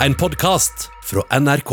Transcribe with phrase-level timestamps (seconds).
[0.00, 1.70] En podkast fra NRK.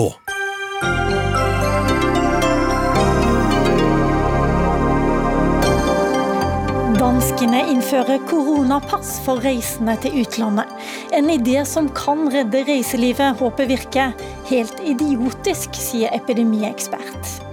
[6.95, 10.71] Danskene innfører koronapass for reisende til utlandet.
[11.11, 14.15] En idé som kan redde reiselivet, håper virker.
[14.47, 17.52] Helt idiotisk, sier epidemiekspert.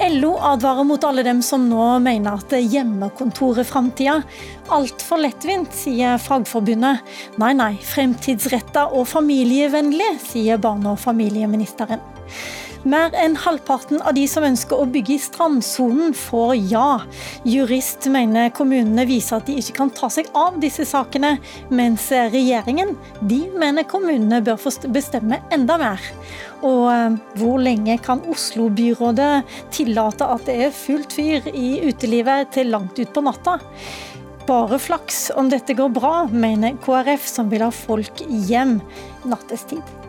[0.00, 4.16] LO advarer mot alle dem som nå mener at hjemmekontor er framtida.
[4.72, 7.02] Altfor lettvint, sier Fagforbundet.
[7.42, 12.00] Nei, nei, fremtidsretta og familievennlig, sier barne- og familieministeren.
[12.82, 16.86] Mer enn halvparten av de som ønsker å bygge i strandsonen, får ja.
[17.46, 21.36] Jurist mener kommunene viser at de ikke kan ta seg av disse sakene,
[21.70, 26.10] mens regjeringen de mener kommunene bør få bestemme enda mer.
[26.66, 29.32] Og eh, hvor lenge kan Oslo-byrådet
[29.74, 33.60] tillate at det er fullt fyr i utelivet til langt utpå natta?
[34.48, 38.80] Bare flaks om dette går bra, mener KrF, som vil ha folk hjem
[39.22, 40.01] nattestid.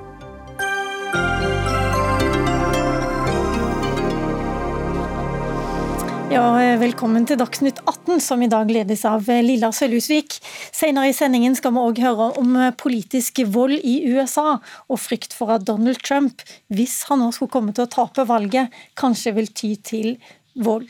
[6.34, 10.40] Ja, velkommen til Dagsnytt 18, som i dag ledes av Lilla Sølhusvik.
[10.74, 14.56] Senere i sendingen skal vi òg høre om politisk vold i USA,
[14.90, 16.42] og frykt for at Donald Trump,
[16.74, 20.16] hvis han nå skulle komme til å tape valget, kanskje vil ty til
[20.58, 20.90] vold.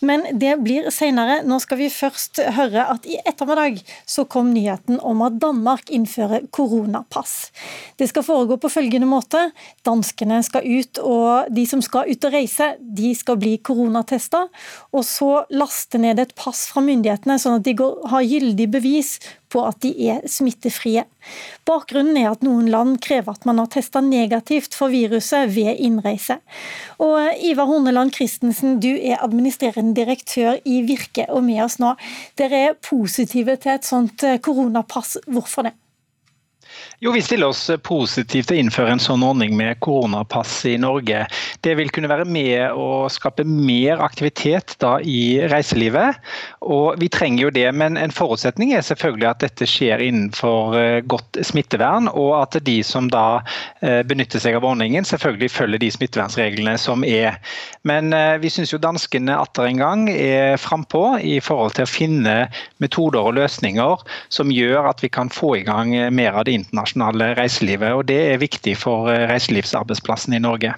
[0.00, 1.40] Men det blir senere.
[1.46, 6.46] Nå skal vi først høre at i ettermiddag så kom nyheten om at Danmark innfører
[6.54, 7.50] koronapass.
[7.98, 9.48] Det skal foregå på følgende måte.
[9.86, 14.46] Danskene skal ut, og de som skal ut og reise, de skal bli koronatesta.
[14.92, 19.16] Og så laste ned et pass fra myndighetene, sånn at de har gyldig bevis
[19.52, 21.04] på at de er smittefrie.
[21.68, 26.38] Bakgrunnen er at noen land krever at man har testa negativt for viruset ved innreise.
[27.02, 31.94] Og Ivar Horneland Christensen, du er administrerende direktør i Virke og med oss nå.
[32.38, 35.18] Dere er positive til et sånt koronapass.
[35.26, 35.76] Hvorfor det?
[37.00, 41.20] Jo, Vi stiller oss positivt til å innføre en sånn ordning med koronapass i Norge.
[41.62, 46.18] Det vil kunne være med å skape mer aktivitet da i reiselivet.
[46.60, 50.98] og Vi trenger jo det, men en forutsetning er selvfølgelig at dette skjer innenfor eh,
[51.06, 53.44] godt smittevern, og at de som da
[53.80, 57.38] eh, benytter seg av ordningen, selvfølgelig følger de smittevernreglene som er.
[57.86, 61.92] Men eh, vi syns jo danskene atter en gang er frampå i forhold til å
[61.94, 62.36] finne
[62.82, 64.02] metoder og løsninger
[64.34, 67.94] som gjør at vi kan få i gang mer av det internasjonale reiselivet.
[67.94, 70.74] og Det er viktig for eh, reiselivsarbeidsplassen i Norge.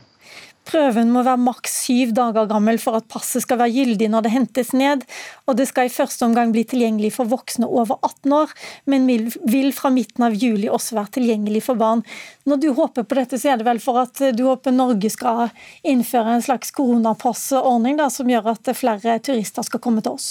[0.69, 4.33] Prøven må være maks syv dager gammel for at passet skal være gyldig når det
[4.35, 5.07] hentes ned.
[5.49, 8.53] Og det skal i første omgang bli tilgjengelig for voksne over 18 år,
[8.91, 12.05] men vil fra midten av juli også være tilgjengelig for barn.
[12.47, 15.49] Når du håper på dette, så er det vel for at du håper Norge skal
[15.83, 20.31] innføre en slags koronapassordning som gjør at flere turister skal komme til oss?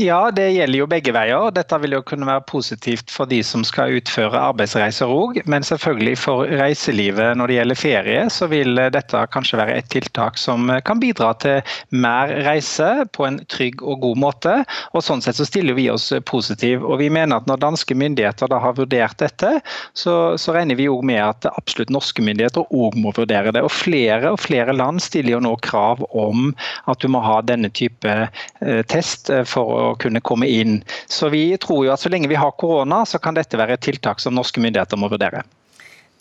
[0.00, 1.50] Ja, det gjelder jo begge veier.
[1.52, 5.42] Dette vil jo kunne være positivt for de som skal utføre arbeidsreiser òg.
[5.50, 10.40] Men selvfølgelig for reiselivet når det gjelder ferie, så vil dette kanskje være et tiltak
[10.40, 11.60] som kan bidra til
[11.92, 14.54] mer reise på en trygg og god måte.
[14.96, 16.86] Og Sånn sett så stiller vi oss positiv.
[16.86, 19.58] Og vi mener at når danske myndigheter da har vurdert dette,
[19.98, 23.64] så, så regner vi òg med at absolutt norske myndigheter òg må vurdere det.
[23.66, 26.52] Og flere og flere land stiller jo nå krav om
[26.88, 30.80] at du må ha denne type eh, test for å kunne komme inn.
[31.06, 33.84] Så vi tror jo at så lenge vi har korona, så kan dette være et
[33.84, 35.44] tiltak som norske myndigheter må vurdere.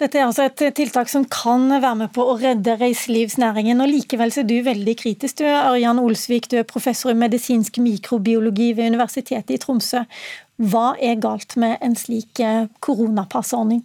[0.02, 3.84] Dette er altså et tiltak som kan være med på å redde reiselivsnæringen.
[3.84, 5.38] og Likevel er du veldig kritisk.
[5.38, 10.02] Du er Ørjan Olsvik, du er professor i medisinsk mikrobiologi ved Universitetet i Tromsø.
[10.58, 13.84] Hva er galt med en slik eh, koronapassordning?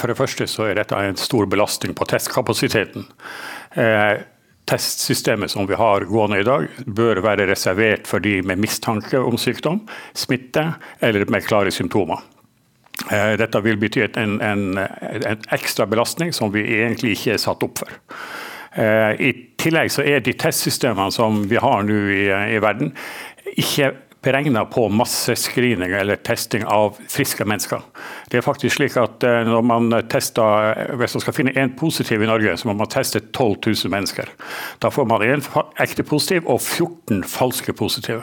[0.00, 3.04] For det første så er dette en stor belastning på testkapasiteten.
[4.68, 9.38] Testsystemet som vi har gående i dag, bør være reservert for de med mistanke om
[9.40, 9.80] sykdom,
[10.12, 10.66] smitte
[11.00, 12.20] eller med klare symptomer.
[13.08, 17.64] Eh, dette vil bety en, en, en ekstra belastning som vi egentlig ikke er satt
[17.64, 17.94] opp for.
[18.76, 19.30] Eh, I
[19.60, 22.92] tillegg så er de testsystemene som vi har nå i, i verden,
[23.56, 23.94] ikke
[24.28, 27.80] beregna på massescreening eller testing av friske mennesker.
[28.28, 32.22] Det er faktisk slik at eh, når man tester, Hvis man skal finne én positiv
[32.22, 34.28] i Norge, så må man teste 12 000 mennesker.
[34.82, 35.44] Da får man én
[35.80, 38.22] ekte positiv og 14 falske positive.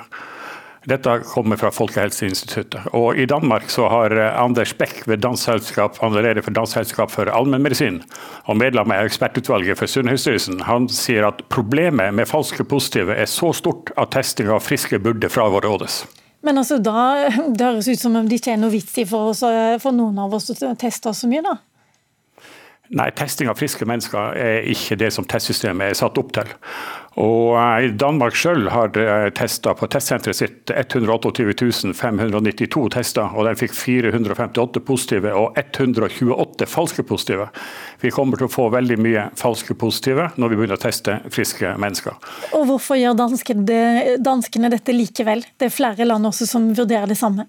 [0.85, 2.91] Dette kommer fra Folkehelseinstituttet.
[2.93, 7.29] Og I Danmark så har eh, Anders Beck ved Dansselskap, han leder for Dansselskap for
[7.33, 8.03] allmennmedisin
[8.45, 13.49] og medlem av ekspertutvalget for Sunnhetsstyrelsen, han sier at problemet med falske positive er så
[13.57, 16.03] stort at testing av friske burde frarådes.
[16.45, 19.33] Men altså, da det høres ut som om det ikke er noe vits i for,
[19.33, 19.41] oss,
[19.81, 21.57] for noen av oss å teste så mye, da?
[22.95, 26.47] Nei, testing av friske mennesker er ikke det som testsystemet er satt opp til.
[27.19, 33.59] Og i Danmark selv har eh, testa på testsenteret sitt 128 592 tester, og den
[33.59, 37.47] fikk 458 positive og 128 falske positive.
[38.03, 41.75] Vi kommer til å få veldig mye falske positive når vi begynner å teste friske
[41.79, 42.15] mennesker.
[42.55, 45.43] Og Hvorfor gjør danskene dette likevel?
[45.59, 47.47] Det er flere land også som vurderer det samme.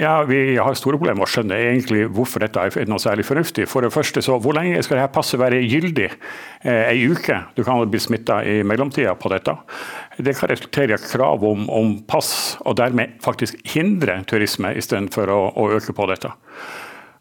[0.00, 3.66] Ja, Vi har store problemer med å skjønne egentlig hvorfor dette er noe særlig fornuftig.
[3.68, 6.08] For det første, så Hvor lenge skal dette passet være gyldig?
[6.64, 7.36] Eh, ei uke?
[7.54, 9.52] Du kan bli smitta i mellomtida på dette.
[10.16, 15.40] Det kan resultere i krav om, om, pass, og dermed faktisk hindre turisme istedenfor å,
[15.52, 16.32] å øke på dette.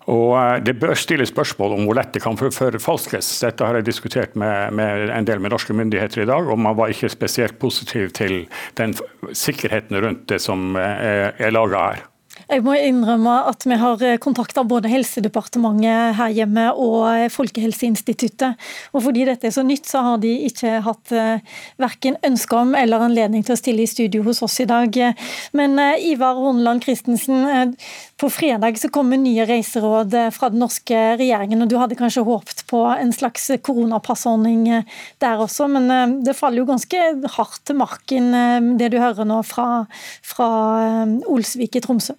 [0.08, 3.42] Og eh, Det bør stilles spørsmål om hvor lett det kan forfalskes.
[3.44, 6.80] Dette har jeg diskutert med, med, en del med norske myndigheter i dag, og man
[6.80, 8.46] var ikke spesielt positiv til
[8.80, 8.96] den
[9.34, 12.08] sikkerheten rundt det som eh, er, laga her.
[12.50, 18.58] Jeg må innrømme at vi har eh, kontakta både Helsedepartementet her hjemme og eh, Folkehelseinstituttet.
[18.90, 21.44] Og fordi dette er så nytt, så har de ikke hatt eh,
[21.78, 24.98] verken ønske om eller anledning til å stille i studio hos oss i dag.
[25.54, 27.76] Men Ivar Horneland Christensen,
[28.18, 31.62] på fredag så kommer nye reiseråd fra den norske regjeringen.
[31.62, 34.66] og Du hadde kanskje håpet på en slags koronapassordning
[35.22, 37.06] der også, men det faller jo ganske
[37.36, 38.34] hardt til marken
[38.82, 39.86] det du hører nå fra,
[40.26, 40.50] fra
[41.30, 42.18] Olsvik i Tromsø?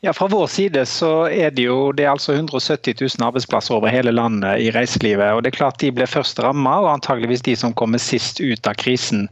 [0.00, 3.90] Ja, Fra vår side så er det jo det er altså 170 000 arbeidsplasser over
[3.90, 5.32] hele landet i reiselivet.
[5.34, 8.66] og det er klart De blir først rammet, og antageligvis de som kommer sist ut
[8.66, 9.26] av krisen.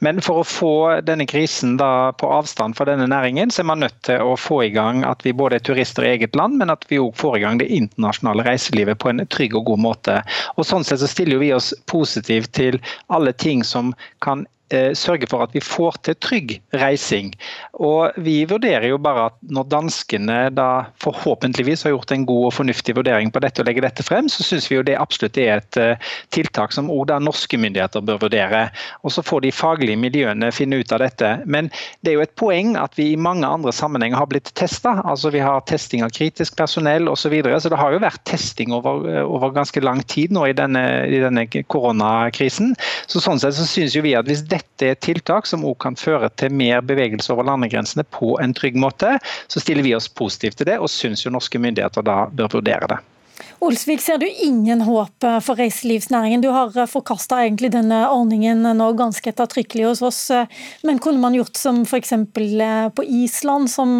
[0.00, 0.74] Men for å få
[1.06, 4.64] denne krisen da på avstand fra denne næringen, så er man nødt til å få
[4.66, 7.38] i gang at vi både er turister i eget land, men at vi òg får
[7.38, 10.20] i gang det internasjonale reiselivet på en trygg og god måte.
[10.56, 15.42] Og Sånn sett så stiller vi oss positivt til alle ting som kan sørge for
[15.44, 17.32] at vi får til trygg reising.
[17.78, 22.54] Og Vi vurderer jo bare at når danskene da forhåpentligvis har gjort en god og
[22.54, 25.58] fornuftig vurdering på dette og legger dette frem, så syns vi jo det absolutt er
[25.58, 28.68] et eh, tiltak som òg norske myndigheter bør vurdere.
[29.02, 31.30] Og Så får de faglige miljøene finne ut av dette.
[31.46, 31.70] Men
[32.02, 34.98] det er jo et poeng at vi i mange andre sammenhenger har blitt testa.
[35.04, 37.28] Altså vi har testing av kritisk personell osv.
[37.28, 37.60] Så, videre.
[37.60, 40.80] så det har jo vært testing over, eh, over ganske lang tid nå i denne,
[41.04, 42.74] i denne koronakrisen.
[43.06, 45.82] Så Sånn sett så syns jo vi at hvis dette dette er tiltak som også
[45.86, 49.16] kan føre til mer bevegelse over landegrensene på en trygg måte,
[49.48, 52.90] så stiller vi oss positivt til det, og syns jo norske myndigheter da bør vurdere
[52.94, 53.00] det.
[53.58, 56.42] Olsvik, ser du ingen håp for reiselivsnæringen?
[56.42, 60.20] Du har forkasta denne ordningen nå ganske ettertrykkelig hos oss.
[60.86, 62.12] Men kunne man gjort som f.eks.
[62.94, 63.98] på Island, som,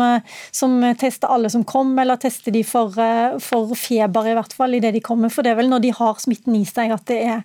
[0.50, 2.94] som tester alle som kom, eller tester de for,
[3.42, 5.32] for feber i hvert fall idet de kommer?
[5.34, 7.42] For det er vel når de har smitten i seg at det er,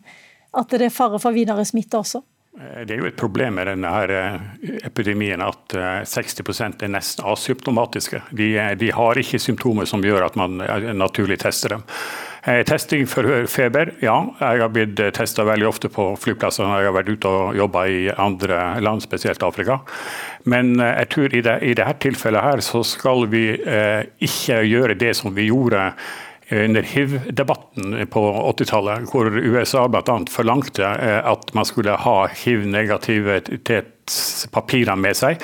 [0.54, 2.22] at det er fare for videre smitte også?
[2.60, 4.36] Eh, det er jo et problem med denne eh,
[4.86, 5.74] epidemien at
[6.10, 8.22] 60 eh, er nesten asymptomatiske.
[8.32, 10.62] De, de, har ikke symptomer som gjør at man
[10.94, 11.88] naturlig tester dem.
[12.68, 14.18] Testing for feber, ja.
[14.42, 17.84] Jeg har blitt testa veldig ofte på flyplasser når jeg har vært ute og jobba
[17.88, 19.78] i andre land, spesielt Afrika.
[20.52, 23.46] Men jeg tror i, det, i dette tilfellet her så skal vi
[24.28, 25.86] ikke gjøre det som vi gjorde
[26.52, 30.26] under hiv-debatten på 80-tallet, hvor USA bl.a.
[30.30, 35.38] forlangte eh, at man skulle ha hiv-negativitetspapirene med seg.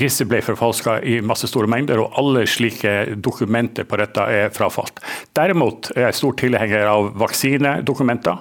[0.00, 5.00] Disse ble forfalska i masse store mengder, og alle slike dokumenter på dette er frafalt.
[5.36, 8.36] Derimot er jeg stor tilhenger av vaksinedokumenter,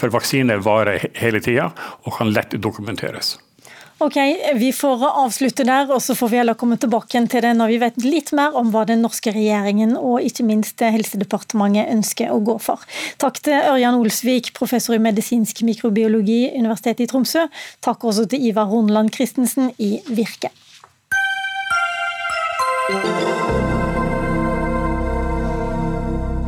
[0.00, 1.66] for vaksiner varer hele tida
[2.06, 3.28] og kan lett dokumenteres.
[4.00, 4.16] Ok,
[4.54, 7.80] Vi får avslutte der, og så får vi heller komme tilbake til det når vi
[7.82, 12.56] vet litt mer om hva den norske regjeringen og ikke minst Helsedepartementet ønsker å gå
[12.64, 12.80] for.
[13.20, 17.44] Takk til Ørjan Olsvik, professor i medisinsk mikrobiologi, Universitetet i Tromsø.
[17.84, 20.48] Takk også til Ivar Hornland Christensen i Virke.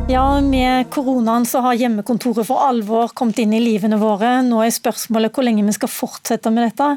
[0.07, 4.41] Ja, Med koronaen så har hjemmekontoret for alvor kommet inn i livene våre.
[4.43, 6.89] Nå er spørsmålet hvor lenge vi skal fortsette med dette.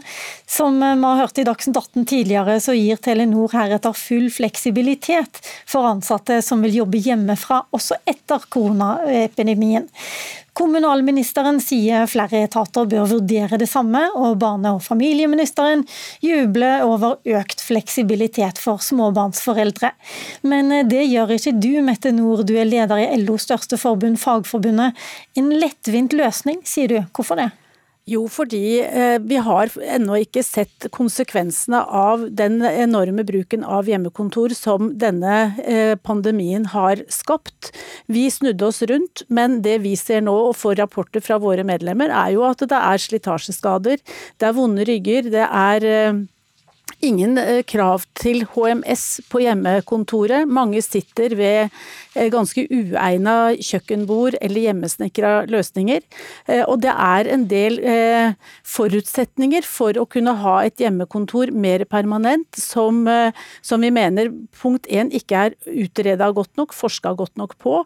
[0.51, 5.39] Som vi har hørt i Dagsnytt 18 tidligere, så gir Telenor heretter full fleksibilitet
[5.71, 9.87] for ansatte som vil jobbe hjemmefra også etter koronaepidemien.
[10.57, 15.85] Kommunalministeren sier flere etater bør vurdere det samme, og barne- og familieministeren
[16.25, 19.93] jubler over økt fleksibilitet for småbarnsforeldre.
[20.49, 24.97] Men det gjør ikke du, Mette Nord, du er leder i LOs største forbund, Fagforbundet.
[25.37, 26.99] En lettvint løsning, sier du.
[27.13, 27.51] Hvorfor det?
[28.07, 34.55] Jo, fordi eh, vi har ennå ikke sett konsekvensene av den enorme bruken av hjemmekontor
[34.55, 37.73] som denne eh, pandemien har skapt.
[38.07, 42.15] Vi snudde oss rundt, men det vi ser nå og får rapporter fra våre medlemmer,
[42.15, 43.99] er jo at det er slitasjeskader,
[44.39, 46.23] det er vonde rygger, det er eh,
[47.11, 50.47] ingen krav til HMS på hjemmekontoret.
[50.47, 51.75] Mange sitter ved
[52.33, 56.03] ganske uegna kjøkkenbord eller hjemmesnekra løsninger.
[56.67, 57.79] Og det er en del
[58.67, 63.05] forutsetninger for å kunne ha et hjemmekontor mer permanent, som,
[63.65, 67.79] som vi mener punkt én ikke er utreda godt nok, forska godt nok på.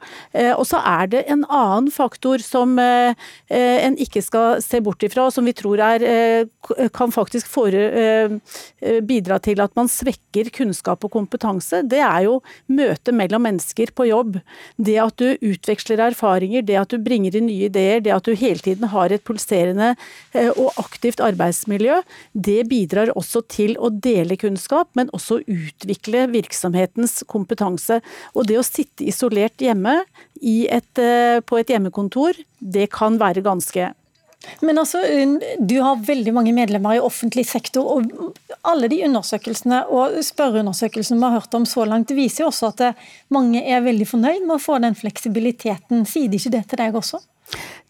[0.54, 5.34] Og så er det en annen faktor som en ikke skal se bort ifra, og
[5.34, 6.06] som vi tror er,
[6.94, 7.82] kan faktisk fore,
[9.06, 11.82] bidra til at man svekker kunnskap og kompetanse.
[11.88, 14.19] Det er jo møtet mellom mennesker på jobb.
[14.76, 18.34] Det at du utveksler erfaringer, det at du bringer inn nye ideer, det at du
[18.38, 19.94] hele tiden har et pulserende
[20.32, 22.00] eh, og aktivt arbeidsmiljø,
[22.32, 28.00] det bidrar også til å dele kunnskap, men også utvikle virksomhetens kompetanse.
[28.34, 30.00] Og det å sitte isolert hjemme
[30.40, 33.92] et, eh, på et hjemmekontor, det kan være ganske
[34.60, 35.00] men altså,
[35.60, 37.84] Du har veldig mange medlemmer i offentlig sektor.
[37.84, 42.72] og Alle de undersøkelsene og spørreundersøkelsene vi har hørt om så langt, viser jo også
[42.72, 46.06] at mange er veldig fornøyd med å få den fleksibiliteten.
[46.08, 47.20] Sier de ikke det til deg også?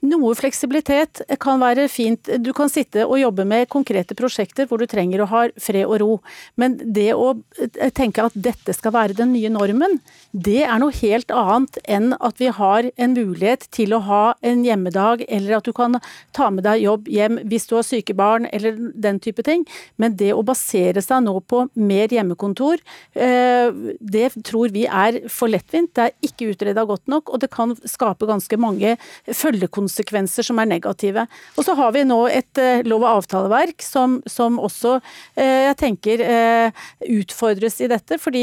[0.00, 2.28] Noe fleksibilitet kan være fint.
[2.40, 5.98] Du kan sitte og jobbe med konkrete prosjekter hvor du trenger å ha fred og
[6.00, 6.14] ro.
[6.56, 9.98] Men det å eh, tenke at dette skal være den nye normen,
[10.32, 14.62] det er noe helt annet enn at vi har en mulighet til å ha en
[14.64, 15.98] hjemmedag, eller at du kan
[16.36, 19.66] ta med deg jobb hjem hvis du har syke barn, eller den type ting.
[20.00, 22.80] Men det å basere seg nå på mer hjemmekontor,
[23.12, 23.68] eh,
[24.00, 25.92] det tror vi er for lettvint.
[25.92, 28.96] Det er ikke utreda godt nok, og det kan skape ganske mange
[29.50, 31.26] følgekonsekvenser som er negative.
[31.57, 35.76] Og så har vi nå et uh, lov- og avtaleverk som, som også uh, jeg
[35.80, 38.42] tenker uh, utfordres i dette, fordi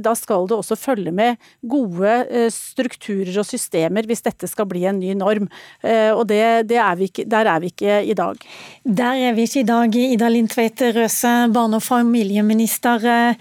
[0.00, 4.98] da skal det også følge med gode strukturer og systemer hvis dette skal bli en
[5.00, 5.48] ny norm.
[5.82, 8.40] og det, det er ikke, der er vi ikke i dag.
[8.84, 13.36] Der er vi ikke i dag, Ida Lindtveit Røse, barne- og familieminister.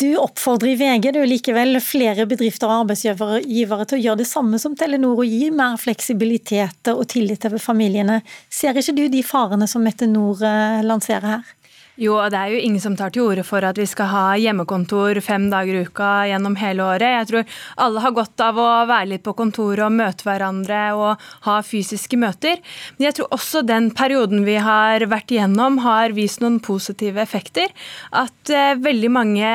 [0.00, 4.60] Du oppfordrer i VG du likevel flere bedrifter og arbeidsgivere til å gjøre det samme
[4.62, 6.57] som Telenor og gi mer fleksibilitet
[6.92, 8.20] og tillit over familiene.
[8.50, 11.54] Ser ikke du de farene som Mette Nord eh, lanserer her?
[11.98, 14.26] Jo, og det er jo ingen som tar til orde for at vi skal ha
[14.38, 17.10] hjemmekontor fem dager i uka gjennom hele året.
[17.10, 21.24] Jeg tror alle har godt av å være litt på kontoret og møte hverandre og
[21.48, 22.60] ha fysiske møter.
[22.94, 27.74] Men jeg tror også den perioden vi har vært igjennom har vist noen positive effekter.
[28.14, 29.50] At eh, veldig mange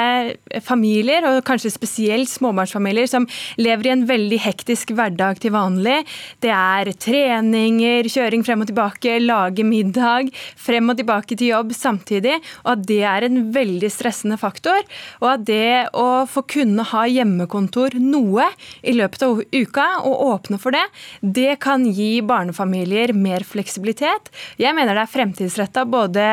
[0.67, 6.01] familier, og kanskje spesielt småbarnsfamilier, som lever i en veldig hektisk hverdag til vanlig,
[6.43, 12.32] det er treninger, kjøring frem og tilbake, lage middag, frem og tilbake til jobb samtidig
[12.63, 14.79] og at det er en veldig stressende faktor.
[15.21, 18.47] Og at det å få kunne ha hjemmekontor noe
[18.81, 20.83] i løpet av uka, og åpne for det,
[21.21, 24.31] det kan gi barnefamilier mer fleksibilitet.
[24.61, 26.27] Jeg mener det er fremtidsretta både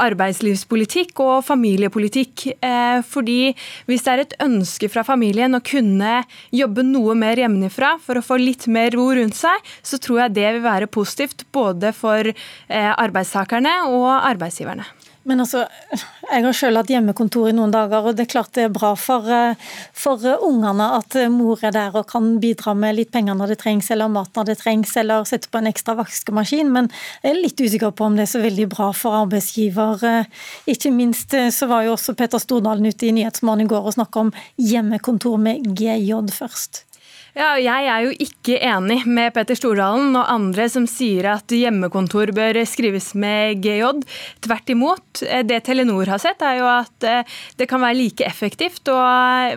[0.00, 2.46] arbeidslivspolitikk og familiepolitikk.
[2.60, 3.52] Eh, fordi
[3.88, 6.20] hvis det er et ønske fra familien å kunne
[6.54, 10.36] jobbe noe mer hjemmefra for å få litt mer ro rundt seg, så tror jeg
[10.38, 14.86] det vil være positivt både for eh, arbeidstakerne og arbeidsgiverne.
[15.28, 18.62] Men altså, jeg har selv hatt hjemmekontor i noen dager, og det er klart det
[18.64, 22.72] er bra for, eh, for eh, ungene at eh, mor er der og kan bidra
[22.72, 25.68] med litt penger når det trengs, eller mat når det trengs, eller sette på en
[25.68, 26.72] ekstra vaskemaskin.
[26.72, 26.88] Men
[27.20, 30.26] jeg er litt usikker på om det er så veldig bra for arbeidsgiver.
[30.70, 34.24] Ikke minst så var jo også Petter Stordalen ute i Nyhetsmorgen i går og snakka
[34.24, 36.86] om hjemmekontor med GJ først.
[37.30, 42.32] Ja, jeg er jo ikke enig med Petter Stordalen og andre som sier at hjemmekontor
[42.34, 44.00] bør skrives med GJ.
[44.42, 45.22] Tvert imot.
[45.46, 48.98] Det Telenor har sett, er jo at eh, det kan være like effektivt å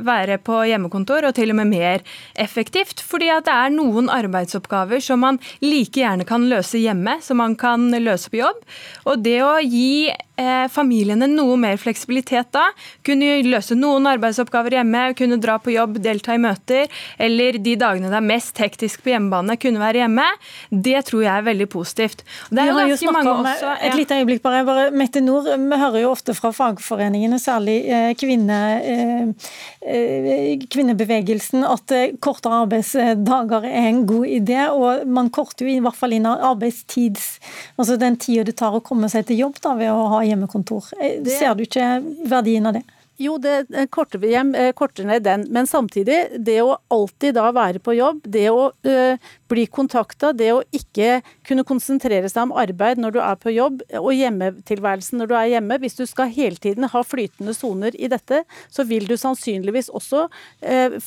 [0.06, 2.06] være på hjemmekontor, og til og med mer
[2.38, 3.02] effektivt.
[3.02, 7.58] Fordi at det er noen arbeidsoppgaver som man like gjerne kan løse hjemme, som man
[7.58, 8.62] kan løse på jobb.
[9.10, 12.66] Og det å gi eh, familiene noe mer fleksibilitet da,
[13.06, 16.90] kunne løse noen arbeidsoppgaver hjemme, kunne dra på jobb, delta i møter,
[17.22, 20.26] eller de dagene det er mest hektisk på hjemmebane, kunne være hjemme,
[20.70, 22.24] det tror jeg er veldig positivt.
[22.50, 25.80] Det er jo ganske mange om, også, Et lite øyeblikk bare, bare Mette Nord, vi
[25.84, 29.50] hører jo ofte fra fagforeningene, særlig eh, kvinne, eh,
[29.86, 34.62] eh, kvinnebevegelsen, at kortere arbeidsdager er en god idé.
[34.72, 37.38] og Man korter jo i hvert fall inn arbeidstids,
[37.78, 40.92] altså den tida det tar å komme seg til jobb da, ved å ha hjemmekontor.
[41.28, 41.88] Ser du ikke
[42.30, 42.84] verdien av det?
[43.22, 45.46] Jo, det korter, hjem, eh, korter ned den.
[45.54, 50.50] Men samtidig, det å alltid da være på jobb, det å øh, bli kontakta, det
[50.56, 55.30] å ikke kunne konsentrere seg om arbeid når du er på jobb, og hjemmetilværelsen når
[55.30, 59.08] du er hjemme Hvis du skal hele tiden ha flytende soner i dette, så vil
[59.10, 60.26] du sannsynligvis også
[60.62, 60.98] øh,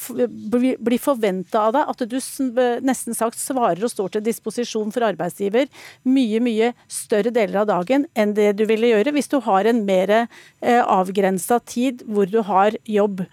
[0.78, 2.19] bli, forventa av deg at du
[2.87, 5.69] nesten sagt svarer og står til disposisjon for arbeidsgiver
[6.05, 9.85] mye, mye større deler av dagen enn det du ville gjøre hvis du har en
[9.88, 13.25] mer øh, avgrensa tid hvor du har jobb.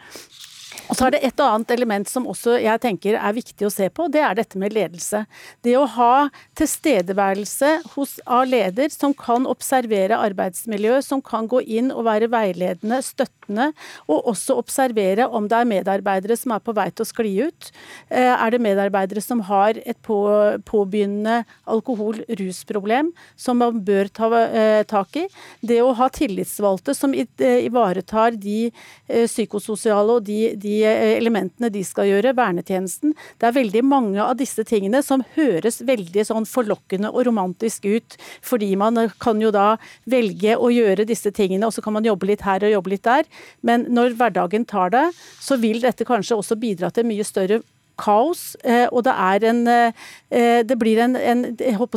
[0.92, 3.88] Og så er det et annet element som også jeg tenker er viktig å se
[3.94, 5.24] på, det er dette med ledelse.
[5.64, 6.28] Det å ha
[6.60, 13.00] tilstedeværelse hos, av leder som kan observere arbeidsmiljøet, som kan gå inn og være veiledende,
[13.06, 13.72] støttende,
[14.12, 17.72] og også observere om det er medarbeidere som er på vei til å skli ut.
[18.10, 20.20] Eh, er det medarbeidere som har et på,
[20.68, 25.26] påbegynnende alkohol-rusproblem som man bør ta eh, tak i?
[25.64, 27.26] Det å ha tillitsvalgte som eh,
[27.64, 28.68] ivaretar de
[29.08, 33.14] psykososiale og de, de Eh, elementene de skal gjøre, vernetjenesten.
[33.40, 38.18] Det er veldig mange av disse tingene som høres veldig sånn forlokkende og romantisk ut,
[38.42, 39.76] fordi man kan jo da
[40.10, 43.06] velge å gjøre disse tingene, og så kan man jobbe litt her og jobbe litt
[43.06, 43.30] der.
[43.62, 45.06] Men når hverdagen tar det,
[45.44, 47.62] så vil dette kanskje også bidra til mye større
[48.00, 51.44] kaos, eh, og det er en eh, Det blir en, en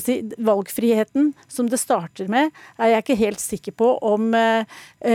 [0.05, 4.67] si, Valgfriheten som det starter med, er jeg ikke helt sikker på om eh,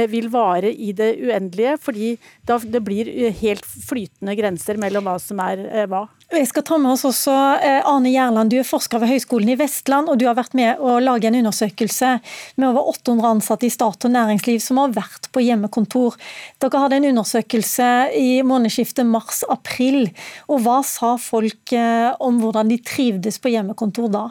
[0.09, 2.15] vil vare i det uendelige, fordi
[2.47, 3.11] det blir
[3.41, 6.07] helt flytende grenser mellom hva som er hva.
[6.31, 9.57] Jeg skal ta med oss også eh, Arne Gjerland, du er forsker ved Høgskolen i
[9.59, 12.11] Vestland, og du har vært med å lage en undersøkelse
[12.55, 16.15] med over 800 ansatte i stat og næringsliv som har vært på hjemmekontor.
[16.63, 20.07] Dere hadde en undersøkelse i månedsskiftet mars-april.
[20.47, 24.25] og Hva sa folk eh, om hvordan de trivdes på hjemmekontor da?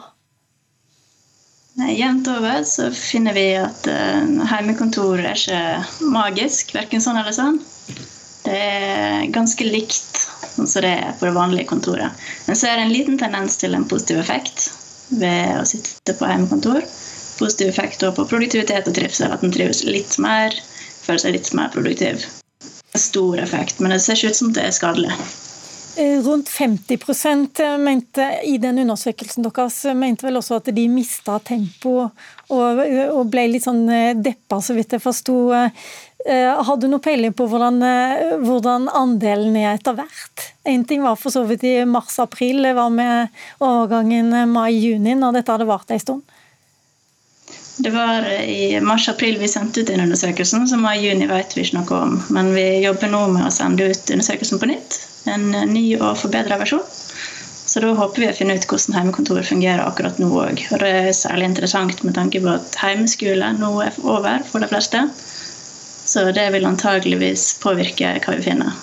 [1.81, 7.61] Jevnt over så finner vi at uh, hjemmekontor er ikke magisk, verken sånn eller sånn.
[8.45, 10.21] Det er ganske likt
[10.55, 12.23] sånn som det er på det vanlige kontoret.
[12.47, 14.69] Men så er det en liten tendens til en positiv effekt
[15.11, 16.81] ved å sitte på hjemmekontor.
[17.41, 19.33] Positiv effekt på produktivitet og trivsel.
[19.33, 20.55] At en trives litt mer,
[21.05, 22.25] føler seg litt mer produktiv.
[22.97, 25.13] Stor effekt, men det ser ikke ut som det er skadelig.
[25.97, 31.95] Eh, rundt 50% mente i den undersøkelsen deres mente vel også at de mista tempo
[32.05, 35.35] og, og, ble litt sånn eh, deppa, så vidt jeg forsto.
[36.25, 40.51] Eh, har du noe peiling på hvordan, eh, hvordan andelen er etter hvert?
[40.69, 45.55] Én ting var for så vidt i mars-april, det var med overgangen mai-juni, når dette
[45.55, 46.21] hadde vart en stund.
[47.81, 52.01] Det var i mars-april vi sendte ut den undersøkelsen, så mai-juni vet vi ikke noe
[52.05, 52.19] om.
[52.29, 54.99] Men vi jobber nå med å sende ut undersøkelsen på nytt.
[55.31, 56.85] En ny og forbedra versjon.
[57.71, 60.61] Så da håper vi å finne ut hvordan hjemmekontoret fungerer akkurat nå òg.
[60.73, 64.69] Og det er særlig interessant med tanke på at hjemmeskole nå er over for de
[64.69, 65.05] fleste.
[66.11, 68.79] Så det vil antageligvis påvirke hva vi finner.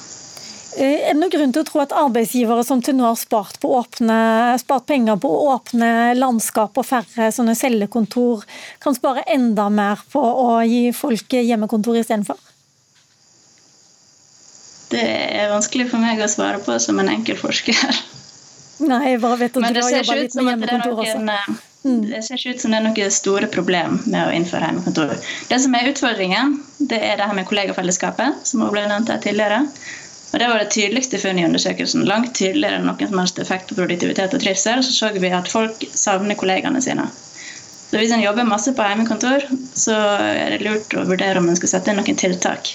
[0.79, 3.61] Eh, er det noen grunn til å tro at arbeidsgivere som til nå har spart,
[3.69, 4.19] åpne,
[4.63, 8.47] spart, penger på å åpne landskap og færre sånne cellekontor,
[8.81, 12.41] kan spare enda mer på å gi folk hjemmekontor istedenfor?
[14.89, 17.99] Det er vanskelig for meg å svare på som en enkel forsker.
[18.89, 21.59] Nei, jeg bare vet at du har jobba litt med hjemmekontor også.
[21.85, 22.11] Mm.
[22.11, 25.15] Det ser ikke ut som det er noe store problem med å innføre hjemmekontor.
[25.51, 26.59] Det som er utfordringen,
[26.91, 29.63] det er det her med kollegafellesskapet, som ble nevnt her tidligere.
[30.33, 32.05] Og Det var det tydeligste funnet i undersøkelsen.
[32.09, 34.83] Langt tydeligere enn noen som helst effekt på produktivitet og trivsel.
[34.85, 37.07] Så så vi at folk savner kollegaene sine.
[37.89, 41.57] Så Hvis en jobber masse på hjemmekontor, så er det lurt å vurdere om en
[41.57, 42.75] skal sette inn noen tiltak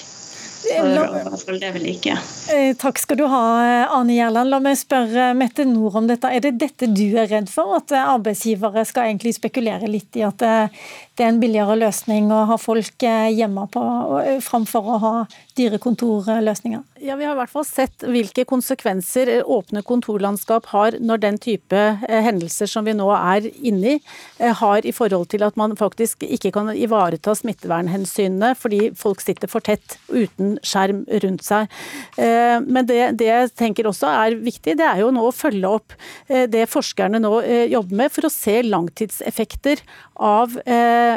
[1.44, 2.16] for det vil like.
[2.54, 3.44] Eh, takk skal du ha,
[3.86, 4.52] Arne Gjerland.
[4.54, 6.32] La meg spørre Mette Nord om dette.
[6.32, 7.76] Er det dette du er redd for?
[7.80, 10.84] At arbeidsgivere skal egentlig spekulere litt i at eh,
[11.18, 13.84] det er en billigere løsning å ha folk eh, hjemme på,
[14.46, 15.14] framfor å ha
[15.58, 16.82] dyre kontorløsninger?
[17.04, 21.82] Ja, Vi har i hvert fall sett hvilke konsekvenser åpne kontorlandskap har når den type
[22.08, 24.00] hendelser som vi nå er inne i,
[24.40, 29.64] har i forhold til at man faktisk ikke kan ivareta smittevernhensynene fordi folk sitter for
[29.66, 31.72] tett uten skjerm rundt seg.
[32.18, 35.72] Eh, men det, det, jeg tenker også er viktig, det er jo nå å følge
[35.80, 35.96] opp
[36.28, 39.84] eh, det forskerne nå eh, jobber med, for å se langtidseffekter
[40.24, 40.56] av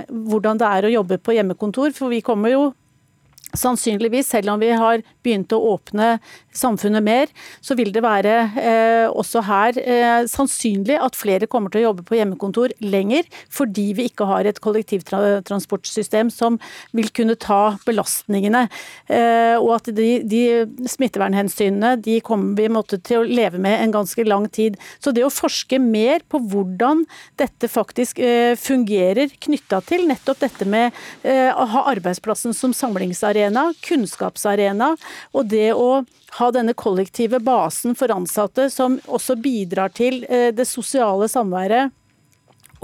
[0.08, 1.94] hvordan det er å jobbe på hjemmekontor.
[1.96, 2.66] For vi kommer jo
[3.56, 6.16] Sannsynligvis, selv om vi har begynt å åpne
[6.58, 7.32] samfunnet mer,
[7.64, 12.06] så vil det være eh, også her eh, sannsynlig at flere kommer til å jobbe
[12.08, 16.58] på hjemmekontor lenger, fordi vi ikke har et kollektivtransportsystem som
[16.96, 18.66] vil kunne ta belastningene.
[19.06, 20.42] Eh, og at de, de
[20.90, 24.78] smittevernhensynene de kommer vi måtte til å leve med en ganske lang tid.
[25.02, 27.04] Så det å forske mer på hvordan
[27.40, 30.92] dette faktisk eh, fungerer knytta til nettopp dette med
[31.22, 34.94] eh, å ha arbeidsplassen som samlingsarena kunnskapsarena,
[35.36, 36.04] og det å
[36.38, 41.94] ha denne kollektive basen for ansatte som også bidrar til eh, det sosiale samværet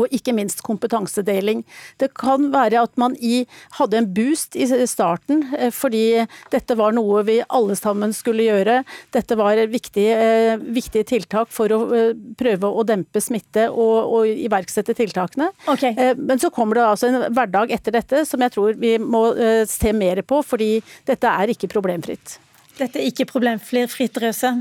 [0.00, 1.62] og ikke minst kompetansedeling.
[2.00, 3.42] Det kan være at man i,
[3.78, 8.82] hadde en boost i starten, eh, fordi dette var noe vi alle sammen skulle gjøre.
[9.14, 10.16] Dette var viktige,
[10.62, 11.78] viktig viktige tiltak for å
[12.38, 15.50] prøve å dempe smitte og, og iverksette tiltakene.
[15.70, 15.94] Okay.
[16.18, 19.28] Men så kommer det altså en hverdag etter dette som jeg tror vi må
[19.68, 20.72] se mer på, fordi
[21.08, 22.40] dette er ikke problemfritt.
[22.82, 24.52] Dette er ikke problemfritt, Røse?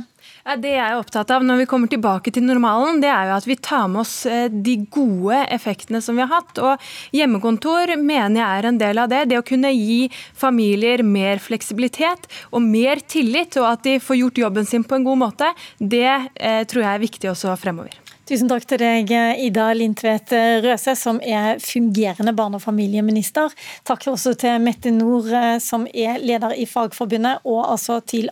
[0.42, 3.36] Ja, det jeg er opptatt av når vi kommer tilbake til normalen, det er jo
[3.36, 6.62] at vi tar med oss eh, de gode effektene som vi har hatt.
[6.62, 6.82] Og
[7.14, 9.28] Hjemmekontor mener jeg er en del av det.
[9.30, 10.08] Det å kunne gi
[10.38, 15.06] familier mer fleksibilitet og mer tillit, og at de får gjort jobben sin på en
[15.06, 18.11] god måte, det eh, tror jeg er viktig også fremover.
[18.30, 19.10] Tusen takk til deg,
[19.44, 20.32] Ida Lindtvedt
[20.64, 23.52] Røse, som er fungerende barne- og familieminister.
[23.84, 28.30] Takk også til Mette Nord, som er leder i Fagforbundet, og altså til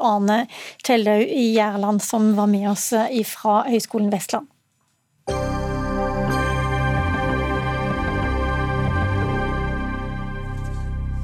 [0.86, 2.94] Kjellaug i Gjerland, som var med oss
[3.28, 4.48] fra Høgskolen Vestland.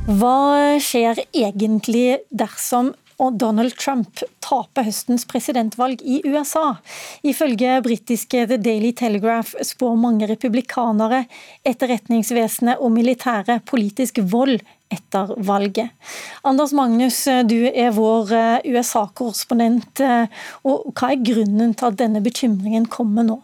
[0.05, 6.75] Hva skjer egentlig dersom og Donald Trump taper høstens presidentvalg i USA.
[7.23, 11.23] Ifølge britiske The Daily Telegraph spår mange republikanere,
[11.65, 14.59] etterretningsvesenet og militære politisk vold
[14.91, 15.95] etter valget.
[16.43, 20.03] Anders Magnus, du er vår eh, USA-korrespondent.
[20.03, 23.39] Eh, og Hva er grunnen til at denne bekymringen kommer nå?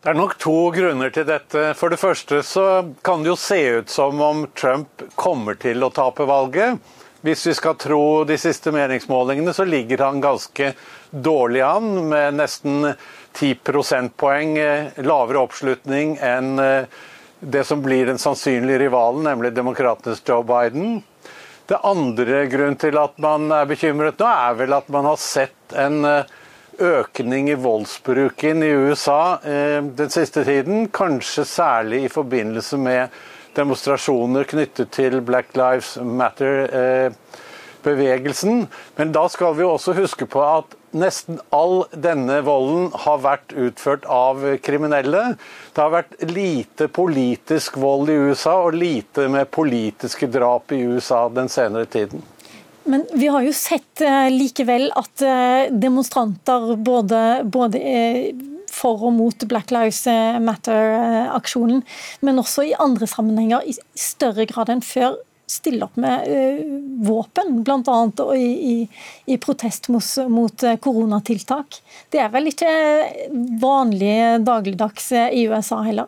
[0.00, 1.74] Det er nok to grunner til dette.
[1.76, 2.66] For det første så
[3.04, 6.80] kan det jo se ut som om Trump kommer til å tape valget.
[7.20, 10.72] Hvis vi skal tro de siste meningsmålingene, så ligger han ganske
[11.10, 12.94] dårlig an, med nesten
[13.36, 17.02] 10 prosentpoeng eh, lavere oppslutning enn eh,
[17.40, 21.02] det som blir den sannsynlige rivalen, nemlig demokratenes Joe Biden.
[21.68, 25.76] Det andre grunnen til at man er bekymret nå, er vel at man har sett
[25.76, 26.32] en eh,
[26.80, 30.86] økning i voldsbruken i USA den siste tiden.
[30.88, 33.18] Kanskje særlig i forbindelse med
[33.60, 38.66] demonstrasjoner knyttet til Black Lives Matter-bevegelsen.
[38.96, 44.04] Men da skal vi også huske på at nesten all denne volden har vært utført
[44.10, 45.36] av kriminelle.
[45.74, 51.28] Det har vært lite politisk vold i USA og lite med politiske drap i USA
[51.34, 52.22] den senere tiden.
[52.90, 58.30] Men vi har jo sett eh, likevel at eh, demonstranter både, både eh,
[58.70, 60.04] for og mot Black Lives
[60.42, 61.82] Matter-aksjonen,
[62.26, 65.18] men også i andre sammenhenger i større grad enn før
[65.50, 66.76] stille opp med uh,
[67.08, 67.98] våpen, bl.a.
[68.38, 68.76] I, i,
[69.34, 71.80] i protest mot, mot koronatiltak.
[72.14, 72.70] Det er vel ikke
[73.58, 74.14] vanlig
[74.46, 76.06] dagligdags i USA heller?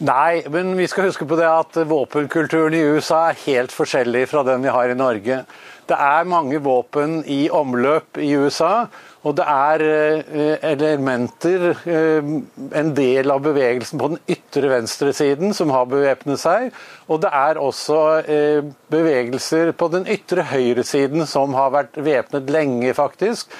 [0.00, 4.40] Nei, men vi skal huske på det at våpenkulturen i USA er helt forskjellig fra
[4.46, 5.42] den vi har i Norge.
[5.90, 8.84] Det er mange våpen i omløp i USA,
[9.26, 12.30] og det er eh, elementer, eh,
[12.78, 16.70] en del av bevegelsen på den ytre venstresiden som har bevæpnet seg.
[17.10, 22.94] Og det er også eh, bevegelser på den ytre høyresiden som har vært væpnet lenge,
[22.96, 23.50] faktisk.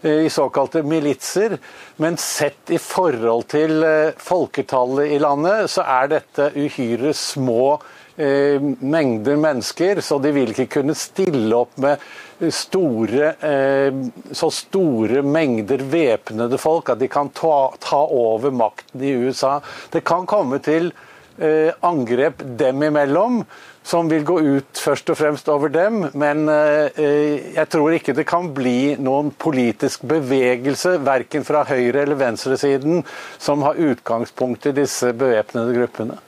[0.00, 1.58] I såkalte militser.
[2.00, 3.82] Men sett i forhold til
[4.16, 7.74] folketallet i landet, så er dette uhyre små
[8.20, 12.02] mengder mennesker, så de vil ikke kunne stille opp med
[12.48, 13.92] store, eh,
[14.32, 19.58] så store mengder væpnede folk at de kan ta, ta, over makten i USA.
[19.92, 20.92] Det kan komme til
[21.38, 23.42] eh, angrep dem imellom,
[23.82, 26.06] som vil gå ut først og fremst over dem.
[26.14, 32.20] Men eh, jeg tror ikke det kan bli noen politisk bevegelse, verken fra høyre- eller
[32.20, 33.04] venstresiden,
[33.38, 36.20] som har utgangspunkt i disse bevæpnede gruppene.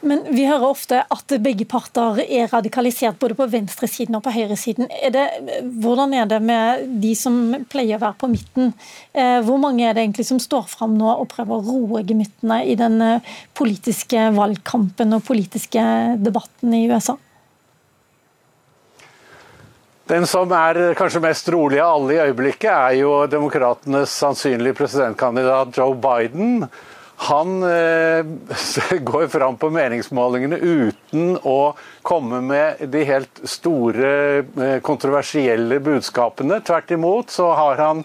[0.00, 4.86] Men vi hører ofte at begge parter er radikalisert, både på venstresiden og på høyresiden.
[4.94, 5.24] Er det,
[5.82, 7.38] hvordan er det med de som
[7.70, 8.72] pleier å være på midten?
[9.10, 12.60] Eh, hvor mange er det egentlig som står fram nå og prøver å roe gemyttene
[12.70, 15.82] i den eh, politiske valgkampen og politiske
[16.22, 17.18] debatten i USA?
[20.08, 25.74] Den som er kanskje mest rolig av alle i øyeblikket, er jo demokratenes sannsynlige presidentkandidat
[25.76, 26.62] Joe Biden.
[27.18, 28.24] Han eh,
[29.10, 31.74] går fram på meningsmålingene uten å
[32.06, 36.60] komme med de helt store, eh, kontroversielle budskapene.
[36.62, 38.04] Tvert imot så har han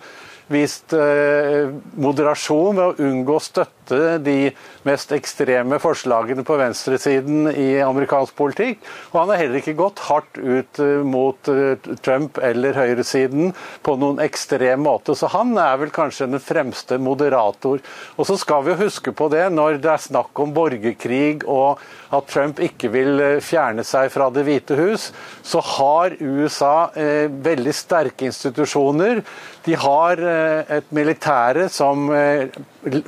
[0.53, 1.69] vist eh,
[2.01, 3.43] moderasjon ved å unngå å
[3.83, 4.51] støtte de
[4.83, 8.79] mest ekstreme forslagene på venstresiden i amerikansk politikk.
[9.11, 13.95] Og han har heller ikke gått hardt ut eh, mot eh, Trump eller høyresiden på
[13.99, 15.15] noen ekstrem måte.
[15.15, 17.81] Så han er vel kanskje den fremste moderator.
[18.17, 21.79] Og så skal vi huske på det når det er snakk om borgerkrig og
[22.13, 25.09] at Trump ikke vil fjerne seg fra Det hvite hus,
[25.45, 29.23] så har USA eh, veldig sterke institusjoner.
[29.65, 32.51] De har eh, et militære som eh,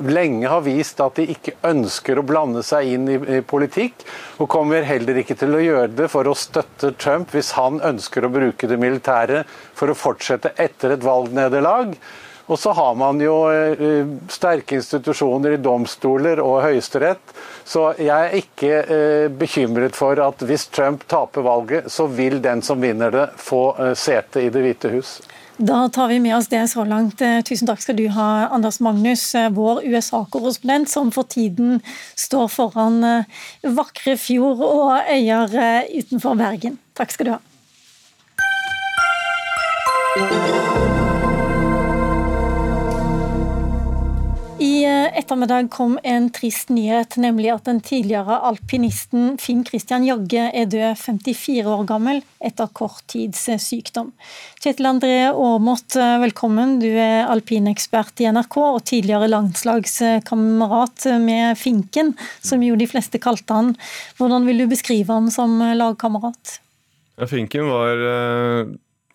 [0.04, 4.04] lenge har vist at de ikke ønsker å blande seg inn i, i, politikk,
[4.40, 8.24] og kommer heller ikke til å gjøre det for å støtte Trump hvis han ønsker
[8.24, 9.44] å bruke det militære
[9.76, 11.96] for å fortsette etter et valgnederlag.
[12.46, 17.34] Og så har man jo eh, sterke institusjoner i domstoler og Høyesterett.
[17.66, 22.62] Så jeg er ikke eh, bekymret for at hvis Trump taper valget, så vil den
[22.62, 25.18] som vinner det, få eh, sete i Det hvite hus.
[25.56, 27.22] Da tar vi med oss det så langt.
[27.48, 31.80] Tusen takk skal du ha, Anders Magnus, vår USA-korrespondent, som for tiden
[32.16, 33.24] står foran
[33.64, 35.48] vakre fjord og øyer
[35.96, 36.78] utenfor Bergen.
[36.96, 37.40] Takk skal du ha.
[44.58, 50.46] I eh, ettermiddag kom en trist nyhet, nemlig at den tidligere alpinisten Finn Christian Jagge
[50.48, 54.14] er død 54 år gammel etter kort tids eh, sykdom.
[54.64, 56.78] Kjetil André Aamodt, eh, velkommen.
[56.80, 63.60] Du er alpinekspert i NRK og tidligere landslagskamerat med Finken, som jo de fleste kalte
[63.60, 63.74] han.
[64.16, 66.62] Hvordan vil du beskrive ham som lagkamerat?
[67.20, 68.08] Ja, Finken var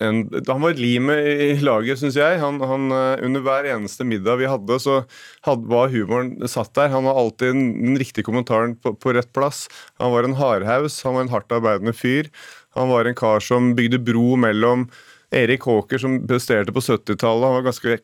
[0.01, 2.39] en, han var et limet i laget, syns jeg.
[2.41, 5.01] Han, han, eh, under hver eneste middag vi hadde, så
[5.47, 6.91] had, var humoren satt der.
[6.95, 9.67] Han var alltid den, den riktige kommentaren på, på, rett plass.
[10.01, 12.31] Han var en hardhaus, han var en hardt arbeidende fyr.
[12.77, 14.87] Han var en kar som bygde bro mellom
[15.31, 17.47] Erik Haaker, som presterte på 70-tallet.
[17.47, 17.99] Han var ganske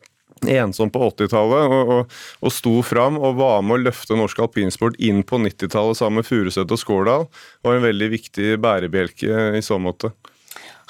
[0.45, 4.97] ensom på 80-tallet og, og, og, sto fram og var med å løfte norsk alpinsport
[5.01, 7.27] inn på 90-tallet sammen med Furuseth og Skårdal.
[7.65, 10.13] Var en veldig viktig bærebjelke i så måte.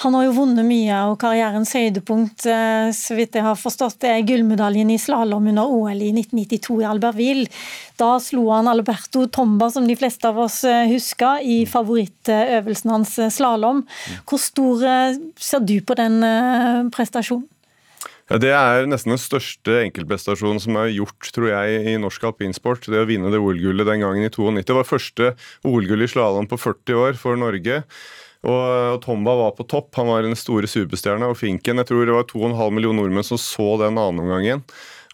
[0.03, 4.21] Han har jo vunnet mye, og karrierens høydepunkt, eh, så vidt jeg har forstått, er
[4.27, 7.49] gullmedaljen i slalåm under OL i 1992 i Albertville.
[7.97, 13.17] Da slo han Alberto Tomba, som de fleste av oss eh, husker, i favorittøvelsen hans
[13.17, 13.87] eh, slalåm.
[14.29, 14.85] Hvor stor
[15.33, 16.21] ser du på den
[16.93, 17.47] prestasjonen?
[18.27, 22.85] Ja, Det er nesten den største enkeltprestasjonen som er gjort tror jeg, i norsk alpinsport.
[22.85, 24.61] Det å vinne det OL-gullet den gangen i 92.
[24.67, 25.33] Det var første
[25.65, 27.81] OL-gull i slalåm på 40 år for Norge.
[28.45, 31.31] Og Tomba var på topp, han var den store superstjerna.
[31.31, 34.63] Og Finken, jeg tror det var 2,5 millioner nordmenn som så den annenomgangen.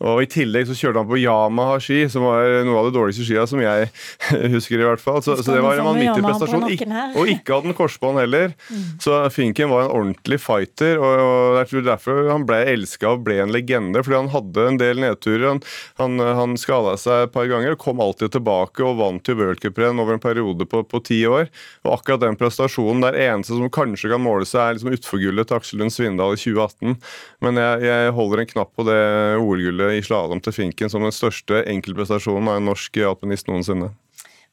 [0.04, 3.46] Og I tillegg så kjørte han på Yamaha-ski, som var noe av det dårligste skia
[3.48, 3.88] som jeg
[4.56, 4.82] husker.
[4.82, 5.22] i hvert fall.
[5.24, 6.68] Så, så det var en vanvittig prestasjon.
[6.74, 8.54] Ik og ikke hadde han korsbånd heller.
[8.68, 8.84] Mm.
[9.04, 13.24] Så Finken var en ordentlig fighter, og, og jeg tror derfor han ble elska og
[13.28, 14.04] ble en legende.
[14.04, 15.48] Fordi han hadde en del nedturer.
[15.48, 15.64] Han,
[16.02, 20.18] han, han skada seg et par ganger, kom alltid tilbake og vant til worldcuprenn over
[20.18, 21.48] en periode på, på ti år.
[21.88, 25.60] Og akkurat den prestasjonen der eneste som kanskje kan måle seg, er liksom utforgullet til
[25.60, 27.00] Aksel Lund Svindal i 2018.
[27.46, 29.02] Men jeg, jeg holder en knapp på det
[29.40, 33.94] OL-gullet i slalåm til Finken som den største enkeltprestasjonen av en norsk alpinist noensinne.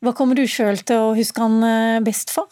[0.00, 2.48] Hva kommer du sjøl til å huske han eh, best for?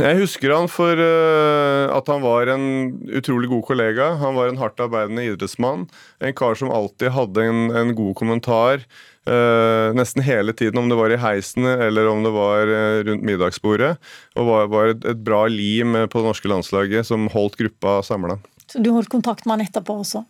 [0.00, 2.64] Jeg husker han for uh, at han var en
[3.12, 4.14] utrolig god kollega.
[4.22, 5.84] Han var en hardt arbeidende idrettsmann.
[6.24, 8.86] En kar som alltid hadde en, en god kommentar.
[9.24, 13.24] eh, nesten hele tiden, om det var i heisen eller om det var uh, rundt
[13.24, 13.94] middagsbordet.
[14.36, 18.40] Og var, var et, et, bra lim på det norske landslaget som holdt gruppa samla.
[18.66, 20.24] Så du holdt kontakt med han etterpå også?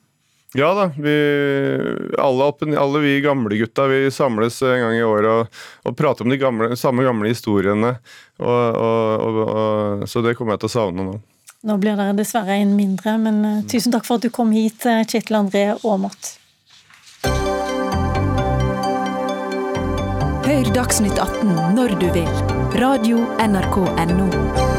[0.54, 0.86] Ja da.
[0.96, 1.14] Vi,
[2.18, 6.30] alle, alle, vi gamle gutta vi samles en gang i året og, og prater om
[6.30, 7.96] de gamle, samme gamle historiene.
[8.38, 11.16] Og, og, så det kommer jeg til å savne nå.
[11.64, 14.84] Nå blir det dessverre en mindre, men uh, tusen takk for at du kom hit,
[14.84, 16.34] uh, Kjetil André Aamodt.
[20.44, 22.30] Hør Dagsnytt 18 når du vil.
[22.78, 24.73] Radio NRK Radio.nrk.no.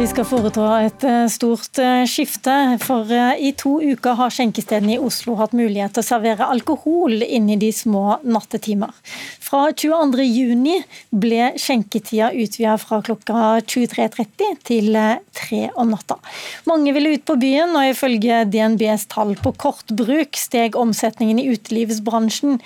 [0.00, 4.94] Vi skal foreta et eh, stort eh, skifte, for eh, i to uker har skjenkestedene
[4.94, 8.94] i Oslo hatt mulighet til å servere alkohol inn i de små nattetimer.
[9.44, 14.96] Fra 22.6 ble skjenketida utvida fra klokka 23.30 til
[15.42, 16.16] 3 om natta.
[16.70, 22.56] Mange ville ut på byen, og ifølge DNBs tall på kortbruk steg omsetningen i utelivsbransjen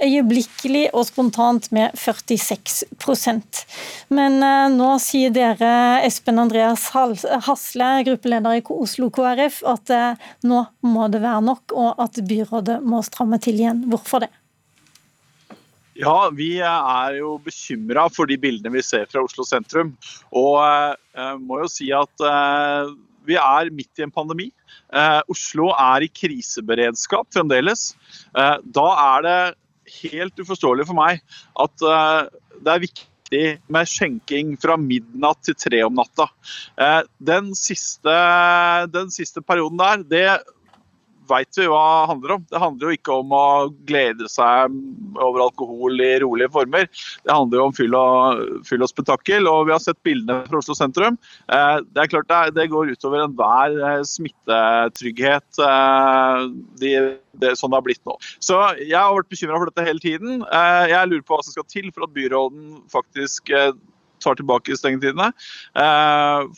[0.00, 3.62] øyeblikkelig og spontant med 46%
[4.14, 10.64] Men eh, nå sier dere, Espen Andreas Hasle, gruppeleder i Oslo KrF, at eh, nå
[10.86, 13.84] må det være nok, og at byrådet må stramme til igjen.
[13.90, 14.32] Hvorfor det?
[15.98, 19.92] Ja, vi er jo bekymra for de bildene vi ser fra Oslo sentrum.
[20.32, 22.28] Og jeg eh, må jo si at
[23.22, 24.48] vi er midt i en pandemi.
[25.30, 27.92] Oslo er i kriseberedskap fremdeles.
[28.34, 29.36] da er det
[30.00, 31.22] helt uforståelig for meg
[31.60, 32.28] at uh,
[32.62, 36.28] det er viktig med skjenking fra midnatt til tre om natta.
[36.80, 38.16] Uh, den, siste,
[38.92, 40.26] den siste perioden der, det
[41.32, 42.44] veit vi hva det handler om.
[42.50, 43.46] Det handler jo ikke om å
[43.88, 44.76] glede seg
[45.16, 46.88] over alkohol i rolige former.
[47.24, 49.48] Det handler jo om fyll og, fyll og spetakkel.
[49.50, 51.18] Og vi har sett bildene fra Oslo sentrum.
[51.52, 55.62] Eh, det er klart det, går utover enhver eh, smittetrygghet.
[55.68, 56.48] Eh,
[56.82, 56.94] de,
[57.42, 58.18] det, sånn det har blitt nå.
[58.42, 60.42] Så jeg har vært bekymra for dette hele tiden.
[60.42, 63.52] Jeg lurer på hva som skal til for at byråden faktisk
[64.22, 65.32] tar tilbake stengetidene.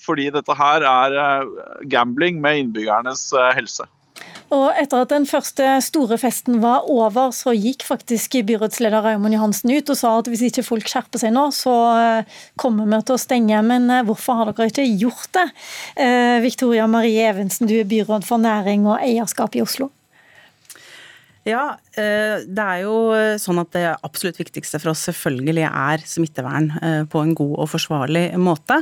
[0.05, 1.47] Fordi dette her er
[1.93, 3.87] gambling med innbyggernes helse.
[4.55, 9.73] Og etter at den første store festen var over, så gikk faktisk byrådsleder Raymond Johansen
[9.73, 13.17] ut og sa at hvis ikke folk skjerper seg nå, så eh, kommer vi til
[13.17, 13.65] å stenge.
[13.67, 15.49] Men eh, hvorfor har dere ikke gjort det?
[16.05, 19.91] Eh, Victoria Marie Evensen, du er byråd for næring og eierskap i Oslo.
[21.45, 22.95] Ja, det er jo
[23.37, 26.71] sånn at det absolutt viktigste for oss selvfølgelig er smittevern
[27.13, 28.79] på en god og forsvarlig måte.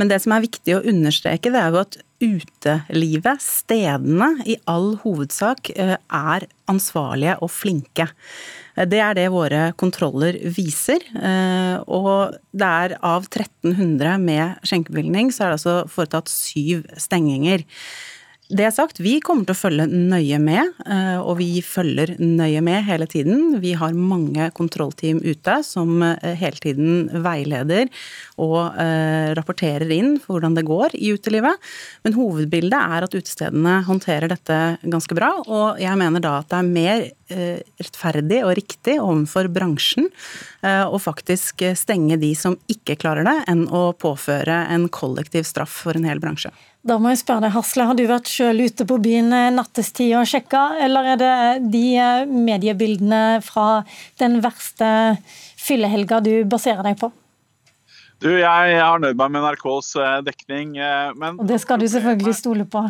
[0.00, 4.96] Men det som er viktig å understreke, det er jo at utelivet, stedene, i all
[5.04, 8.08] hovedsak eh, er ansvarlige og flinke.
[8.78, 11.02] Det er det våre kontroller viser.
[11.14, 17.66] Eh, og det er av 1300 med skjenkebevilgning, så er det altså foretatt syv stenginger.
[18.48, 22.62] Det er sagt, vi kommer til å følge nøye med, eh, og vi følger nøye
[22.64, 23.58] med hele tiden.
[23.60, 27.90] Vi har mange kontrollteam ute som eh, hele tiden veileder
[28.40, 31.60] og eh, rapporterer inn for hvordan det går i utelivet.
[32.08, 36.62] Men hovedbildet er at utestedene håndterer dette ganske bra, og jeg mener da at det
[36.62, 40.06] er mer rettferdig og riktig overfor bransjen
[40.64, 46.00] å faktisk stenge de som ikke klarer det, enn å påføre en kollektiv straff for
[46.00, 46.54] en hel bransje.
[46.88, 50.14] Da må jeg spørre deg, Hasle, Har du vært sjøl ute på byen eh, nattestid
[50.16, 51.32] og sjekka, eller er det
[51.74, 53.82] de eh, mediebildene fra
[54.20, 54.90] den verste
[55.60, 57.10] fyllehelga du baserer deg på?
[58.18, 59.92] Du, jeg, har nøyd meg med NRKs
[60.26, 60.72] dekning.
[61.20, 62.82] Men og det skal du selvfølgelig stole på?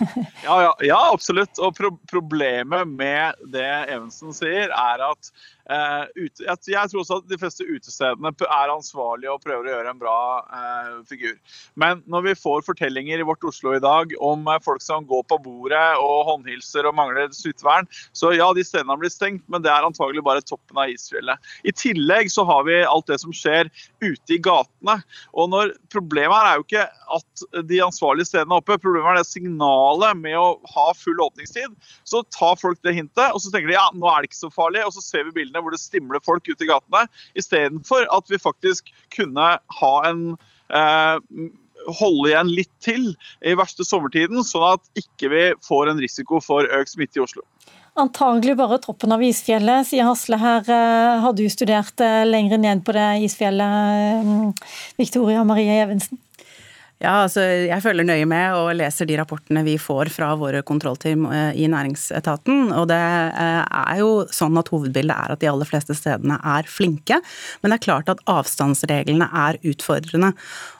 [0.46, 1.58] ja, ja, ja, absolutt.
[1.58, 5.32] Og pro problemet med det Evensen sier, er at
[5.66, 9.92] ut, jeg, jeg, tror også at de fleste utestedene er ansvarlige og prøver å gjøre
[9.92, 11.34] en bra uh, figur.
[11.74, 15.24] Men når vi får fortellinger i vårt Oslo i dag om uh, folk som går
[15.30, 19.64] på bordet og håndhilser og mangler smittevern, så ja, de stedene har blitt stengt, men
[19.64, 21.50] det er antagelig bare toppen av isfjellet.
[21.66, 23.70] I tillegg så har vi alt det som skjer
[24.04, 25.00] ute i gatene.
[25.34, 29.20] Og når, Problemet her er jo ikke at de ansvarlige stedene er oppe, problemet er
[29.20, 31.74] det signalet med å ha full åpningstid.
[32.08, 34.52] Så tar folk det hintet, og så tenker de ja, nå er det ikke så
[34.54, 37.06] farlig, og så ser vi bildene hvor det stimler folk ut i gatene,
[37.38, 40.22] istedenfor at vi faktisk kunne ha en
[40.74, 41.48] eh,
[42.00, 43.10] holde igjen litt til
[43.46, 47.44] i verste sommertiden, sånn at ikke vi får en risiko for økt smitte i Oslo.
[47.96, 50.66] Antagelig bare toppen av isfjellet, sier Hasle her.
[50.68, 54.50] Eh, har du studert lengre lenger ned på det isfjellet, mm,
[55.00, 56.20] Victoria Marie Evensen?
[56.96, 61.26] Ja, altså jeg følger nøye med og leser de rapportene vi får fra våre kontrollteam
[61.28, 62.70] eh, i næringsetaten.
[62.72, 66.64] Og det eh, er jo sånn at hovedbildet er at de aller fleste stedene er
[66.72, 67.18] flinke.
[67.60, 70.30] Men det er klart at avstandsreglene er utfordrende.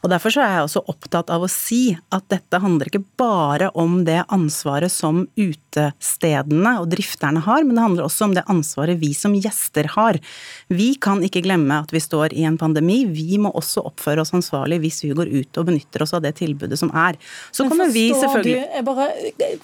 [0.00, 3.68] Og derfor så er jeg også opptatt av å si at dette handler ikke bare
[3.76, 9.02] om det ansvaret som utestedene og drifterne har, men det handler også om det ansvaret
[9.04, 10.16] vi som gjester har.
[10.72, 13.02] Vi kan ikke glemme at vi står i en pandemi.
[13.04, 16.24] Vi må også oppføre oss ansvarlig hvis vi går ut og benytter oss oss av
[16.24, 17.18] det tilbudet som er.
[17.54, 19.08] Så kommer vi selvfølgelig du, bare,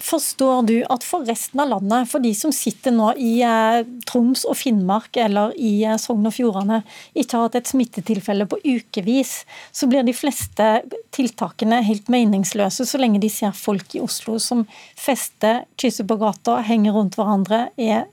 [0.03, 4.45] Forstår du at for resten av landet, for de som sitter nå i eh, Troms
[4.49, 6.83] og Finnmark eller i eh, Sogn og Fjordane,
[7.15, 10.69] ikke har hatt et smittetilfelle på ukevis, så blir de fleste
[11.15, 14.67] tiltakene helt meningsløse så lenge de ser folk i Oslo som
[14.99, 18.07] fester, kysser på gata, henger rundt hverandre, er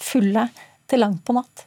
[0.00, 0.48] fulle
[0.90, 1.66] til langt på natt?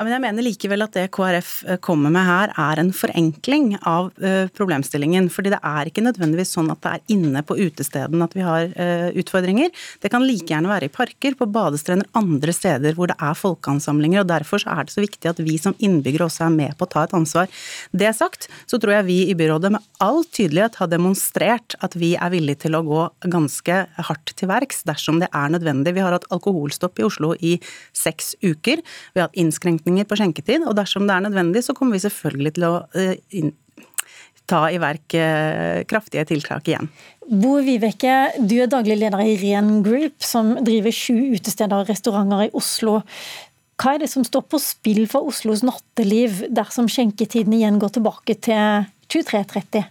[0.00, 3.74] Ja, men jeg mener likevel at det KrF eh, kommer med her er en forenkling
[3.84, 5.26] av uh, problemstillingen.
[5.28, 8.70] fordi det er ikke nødvendigvis sånn at det er inne på utestedene at vi har
[8.80, 9.68] uh, utfordringer.
[10.00, 14.22] Det kan like gjerne være i parker, på badestrender, andre steder hvor det er folkeansamlinger.
[14.22, 16.92] og Derfor er det så viktig at vi som innbyggere også er med på å
[16.96, 17.52] ta et ansvar.
[17.92, 22.14] Det sagt, så tror jeg vi i byrådet med all tydelighet har demonstrert at vi
[22.16, 23.04] er villige til å gå
[23.36, 25.92] ganske hardt til verks dersom det er nødvendig.
[25.92, 27.58] Vi har hatt alkoholstopp i Oslo i
[27.92, 28.80] seks uker.
[28.80, 32.04] Vi har hatt innskrenkninger begrensninger på skjenketid, og dersom det er nødvendig, så kommer vi
[32.04, 33.50] selvfølgelig til å uh,
[34.46, 36.88] ta i verk uh, kraftige tiltak igjen.
[37.30, 42.48] Bo Vibeke, du er daglig leder i Ren Group, som driver sju utesteder og restauranter
[42.48, 43.00] i Oslo.
[43.80, 48.36] Hva er det som står på spill for Oslos natteliv dersom skjenketiden igjen går tilbake
[48.42, 49.86] til 23.30?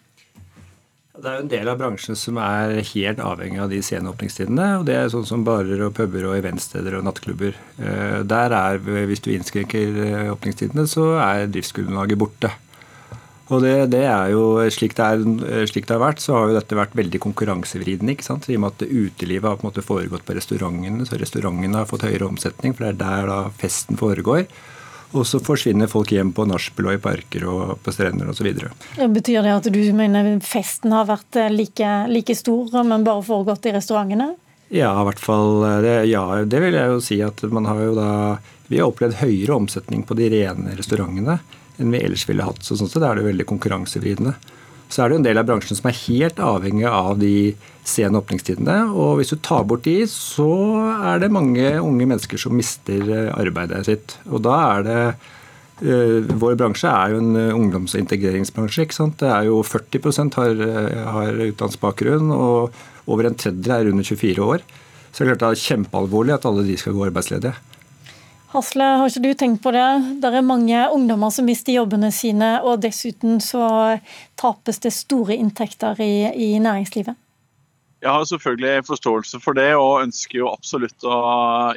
[1.19, 4.67] Det er jo en del av bransjen som er helt avhengig av de sceneåpningstidene.
[4.79, 7.57] og Det er sånn som barer og puber og eventsteder og nattklubber.
[7.75, 12.53] Eh, der er, Hvis du innskrenker eh, åpningstidene, så er driftsgrunnlaget borte.
[13.49, 16.47] Og det, det, er jo, slik det, er, eh, slik det, har vært, så har
[16.47, 18.15] jo dette vært veldig konkurransevridende.
[18.15, 18.47] ikke sant?
[18.47, 21.89] I og med at utelivet har på en måte foregått på restaurantene, så restaurantene har
[21.89, 24.47] fått høyere omsetning, for det er der da festen foregår.
[25.17, 28.51] Og så forsvinner folk hjem på nachspiel og i parker og på strender osv.
[28.99, 33.65] Betyr det at du mener festen har vært eh, like, like stor, men bare foregått
[33.65, 34.35] i restaurantene?
[34.69, 35.63] Ja, i hvert fall.
[35.65, 38.11] Eh, det, ja, det vil jeg jo si at man har jo da
[38.69, 41.39] Vi har opplevd høyere omsetning på de rene restaurantene
[41.79, 42.61] enn vi ellers ville hatt.
[42.61, 44.35] Så sånn sett er det veldig konkurransevridende.
[44.89, 47.53] Så er det en del av bransjen som er helt avhengig av de
[47.85, 48.77] sene åpningstidene.
[48.89, 50.49] Og hvis du tar bort de, så
[51.11, 54.17] er det mange unge mennesker som mister eh, arbeidet sitt.
[54.29, 54.99] Og da er det
[55.85, 58.87] eh, vår bransje er jo en ungdoms- og integreringsbransje.
[58.87, 59.19] ikke sant?
[59.21, 60.65] Det er jo 40% har,
[61.19, 62.73] har utdanningsbakgrunn, og
[63.09, 64.65] over en tredjedel er under 24 år.
[65.11, 67.57] Så det er klart det er kjempealvorlig at alle de skal gå arbeidsledige.
[68.49, 69.85] Hasle, har ikke du tenkt på det?
[70.23, 73.61] Det er mange ungdommer som mister jobbene sine, og dessuten så
[74.41, 77.13] tapes det store inntekter i, i næringslivet.
[77.99, 81.15] Jeg har selvfølgelig forståelse for det, og ønsker jo absolutt å,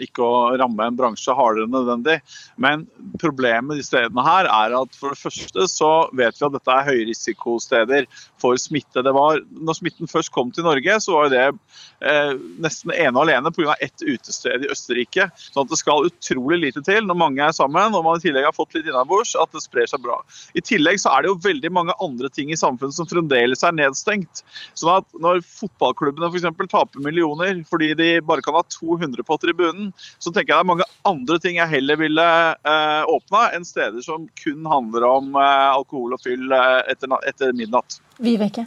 [0.05, 2.21] ikke å ramme en bransje hardere enn nødvendig.
[2.63, 2.85] Men
[3.19, 6.77] problemet i de stedene her er at for det første så vet vi at dette
[6.77, 8.07] er høyrisikosteder
[8.43, 9.03] for smitte.
[9.03, 13.25] Det var, når smitten først kom til Norge, så var det eh, nesten ene og
[13.25, 13.75] alene pga.
[13.83, 15.27] ett utested i Østerrike.
[15.49, 18.47] sånn at det skal utrolig lite til når mange er sammen og man i tillegg
[18.47, 20.21] har fått litt innabords, at det sprer seg bra.
[20.55, 23.75] I tillegg så er det jo veldig mange andre ting i samfunnet som fremdeles er
[23.75, 24.47] nedstengt.
[24.79, 26.71] sånn at når fotballklubben fotballklubbene f.eks.
[26.71, 30.71] taper millioner fordi de bare kan ha 200 på tribunen, så tenker jeg det er
[30.73, 35.69] mange andre ting jeg heller ville eh, åpna enn steder som kun handler om eh,
[35.73, 38.01] alkohol og fyll eh, etter, etter midnatt.
[38.23, 38.67] Vibeke?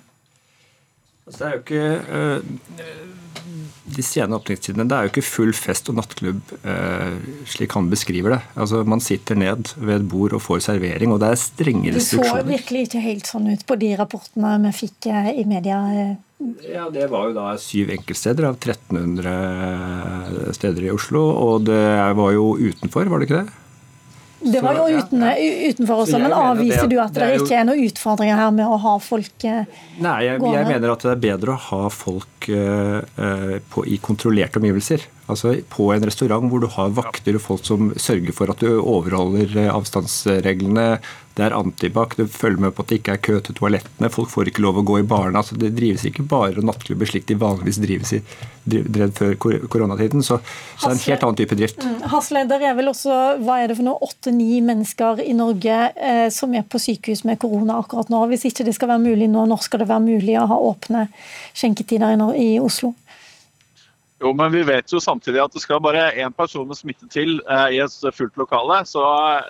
[1.26, 2.41] Altså, det er jo ikke øh,
[3.96, 7.16] De sene åpningstidene det er jo ikke full fest og nattklubb øh,
[7.50, 8.41] slik han beskriver det.
[8.56, 12.43] Altså, Man sitter ned ved et bord og får servering, og det er strenge restriksjoner.
[12.43, 15.82] Det så virkelig ikke helt sånn ut på de rapportene vi fikk i media
[16.74, 21.24] ja, Det var jo da syv enkeltsteder av 1300 steder i Oslo.
[21.32, 21.86] Og det
[22.20, 23.62] var jo utenfor, var det ikke det?
[24.46, 28.38] Det var jo uten, utenfor også, men avviser du at det, ikke er noen utfordringer
[28.38, 29.80] her med å ha folk gående?
[30.04, 33.00] Nei, jeg, jeg mener at det er bedre å ha folk uh,
[33.72, 35.08] på, i kontrollerte omgivelser.
[35.32, 38.76] Altså På en restaurant hvor du har vakter og folk som sørger for at du
[38.76, 41.00] overholder avstandsreglene,
[41.36, 44.30] det er antibac, du følger med på at det ikke er kø til toalettene, folk
[44.32, 45.42] får ikke lov å gå i barna.
[45.44, 48.22] så det drives ikke bare nattklubber slik de vanligvis drives i,
[48.64, 50.24] drev før koronatiden.
[50.24, 50.40] Så,
[50.78, 51.84] så, det er en helt annen type drift.
[51.84, 51.98] Mm.
[52.14, 56.28] Hasle, der er vel også hva er det for noe, åtte-ni mennesker i Norge eh,
[56.32, 58.24] som er på sykehus med korona akkurat nå.
[58.32, 61.10] Hvis ikke det skal være mulig nå, når skal det være mulig å ha åpne
[61.52, 62.96] skjenketider i, i Oslo?
[64.24, 67.34] Jo, men vi vet jo samtidig at det skal bare én person med smitte til
[67.51, 69.03] eh, i et fullt lokale, så,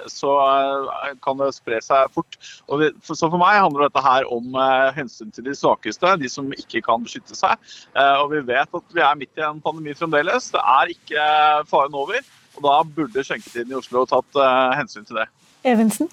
[0.09, 2.37] så eh, kan det spre seg fort.
[2.65, 6.31] Vi, for, så for meg handler dette her om eh, hensyn til de svakeste, de
[6.33, 7.61] som ikke kan beskytte seg.
[7.93, 10.49] Eh, og vi vet at vi er midt i en pandemi fremdeles.
[10.55, 11.29] Det er ikke
[11.69, 12.25] faren over.
[12.55, 15.29] Og da burde skjenketiden i Oslo tatt eh, hensyn til det.
[15.67, 16.09] Evensen?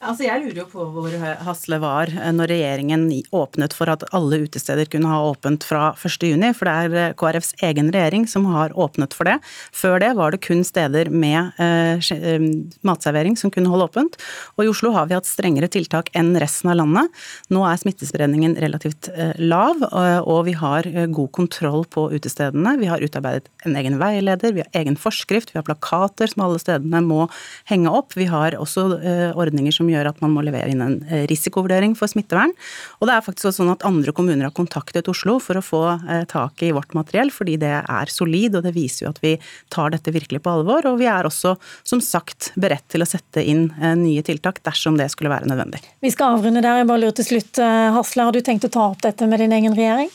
[0.00, 1.12] Altså jeg lurer jo på hvor
[1.44, 3.02] Hasle var eh, når regjeringen
[3.36, 7.50] åpnet for at alle utesteder kunne ha åpent fra 1.6, for det er eh, KrFs
[7.68, 9.34] egen regjering som har åpnet for det.
[9.76, 12.38] Før det var det kun steder med eh,
[12.80, 14.16] matservering som kunne holde åpent.
[14.56, 17.12] Og i Oslo har vi hatt strengere tiltak enn resten av landet.
[17.52, 22.78] Nå er smittespredningen relativt eh, lav, og vi har god kontroll på utestedene.
[22.80, 26.60] Vi har utarbeidet en egen veileder, vi har egen forskrift, vi har plakater som alle
[26.62, 27.26] stedene må
[27.68, 28.16] henge opp.
[28.16, 31.96] Vi har også eh, ordninger som gjør at man må levere inn en eh, risikovurdering
[31.98, 32.54] for smittevern.
[33.00, 35.82] Og det er faktisk også sånn at andre kommuner har kontaktet Oslo for å få
[35.96, 39.36] eh, tak i vårt materiell, fordi det er solid, og det viser jo at vi
[39.72, 40.88] tar dette virkelig på alvor.
[40.90, 44.98] Og vi er også, som sagt, beredt til å sette inn eh, nye tiltak dersom
[45.00, 45.82] det skulle være nødvendig.
[46.00, 46.80] Vi skal avrunde der.
[46.80, 47.60] Jeg bare lurer til slutt,
[47.94, 50.10] Hasle, har du tenkt å ta opp dette med din egen regjering?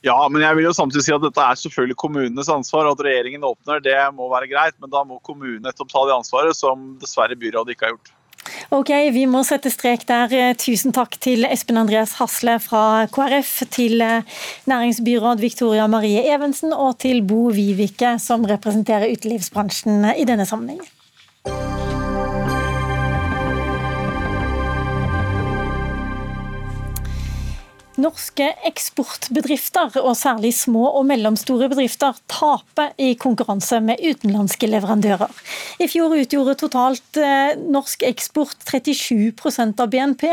[0.00, 2.88] Ja, men jeg vil jo samtidig si at dette er selvfølgelig kommunenes ansvar.
[2.88, 6.56] At regjeringen åpner, det må være greit, men da må kommunen nettopp ta det ansvaret
[6.56, 8.14] som dessverre byrådet ikke har gjort.
[8.70, 10.32] Ok, vi må sette strek der.
[10.60, 14.38] Tusen takk til Espen Andreas Hasle fra KrF, til eh,
[14.70, 20.99] næringsbyråd Victoria Marie Evensen og til Bo Vivike, som representerer utelivsbransjen i denne sammenhengen.
[28.00, 35.30] Norske eksportbedrifter, og særlig små og mellomstore bedrifter, taper i konkurranse med utenlandske leverandører.
[35.80, 40.26] I fjor utgjorde totalt eh, norsk eksport 37% av BNP,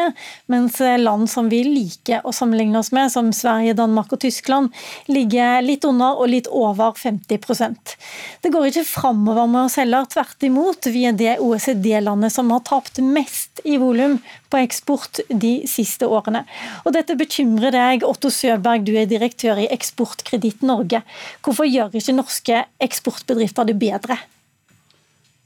[0.51, 4.71] mens land som vi liker å sammenligne oss med, som Sverige, Danmark og Tyskland,
[5.11, 7.95] ligger litt under og litt over 50%
[8.43, 10.89] Det går ikke framover med oss heller, tvert imot.
[10.93, 14.17] Vi er det OECD-landet som har tapt mest i volum
[14.49, 16.43] på eksport de siste årene.
[16.85, 21.03] Og dette bekymrer deg, Otto Søberg, du er direktør i Eksportkreditt Norge.
[21.43, 24.19] Hvorfor gjør ikke norske eksportbedrifter det bedre?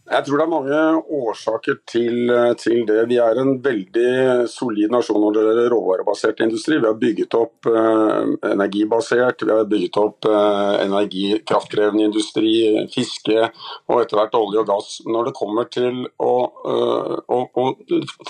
[0.10, 0.78] Jeg tror det er mange
[1.14, 3.04] årsaker til, til, det.
[3.12, 6.80] Vi er en veldig solid nasjon når det gjelder råvarebasert industri.
[6.82, 12.54] Vi har bygget opp eh, energibasert, vi har bygget opp eh, energikraftkrevende industri,
[12.92, 14.90] fiske og etter hvert olje og gass.
[15.06, 16.34] Når det kommer til å,
[16.74, 17.68] eh, å, å,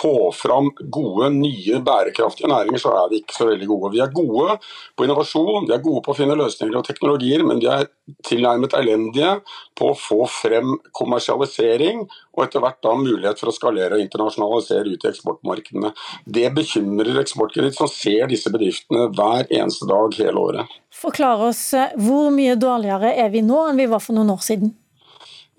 [0.01, 3.93] få fram gode, nye, bærekraftige næringer, så er vi ikke så veldig gode.
[3.95, 4.59] Vi er gode
[4.99, 7.87] på innovasjon, vi er gode på å finne løsninger og teknologier, men vi er
[8.27, 9.37] tilnærmet elendige
[9.79, 14.03] på å få frem kommersialisering digitalisering, og etter hvert da mulighet for å skalere og
[14.03, 15.93] internasjonalisere ut i eksportmarkedene.
[16.25, 20.77] Det bekymrer Eksportkreditt, som ser disse bedriftene hver eneste dag hele året.
[20.91, 24.41] Forklar oss, eh, hvor mye dårligere er vi nå enn vi var for noen år
[24.41, 24.75] siden?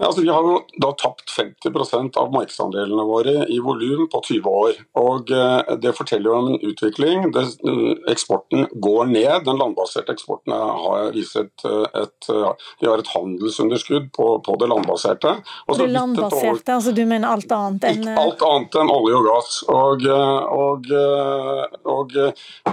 [0.02, 4.80] Altså, vi har jo da tapt 50% av markedsandelene våre i volum på 20 år.
[4.98, 7.28] og eh, Det forteller jo om en utvikling.
[7.34, 9.44] Det, eh, eksporten går ned.
[9.46, 11.66] Den landbaserte eksporten har vist et,
[12.80, 15.36] Vi har et handelsunderskudd på, på det landbaserte.
[15.68, 19.60] Også det landbaserte, altså du mener alt annet enn alt annet enn olje og gass.
[19.70, 20.06] Og,
[20.58, 20.90] og,
[21.86, 22.16] og,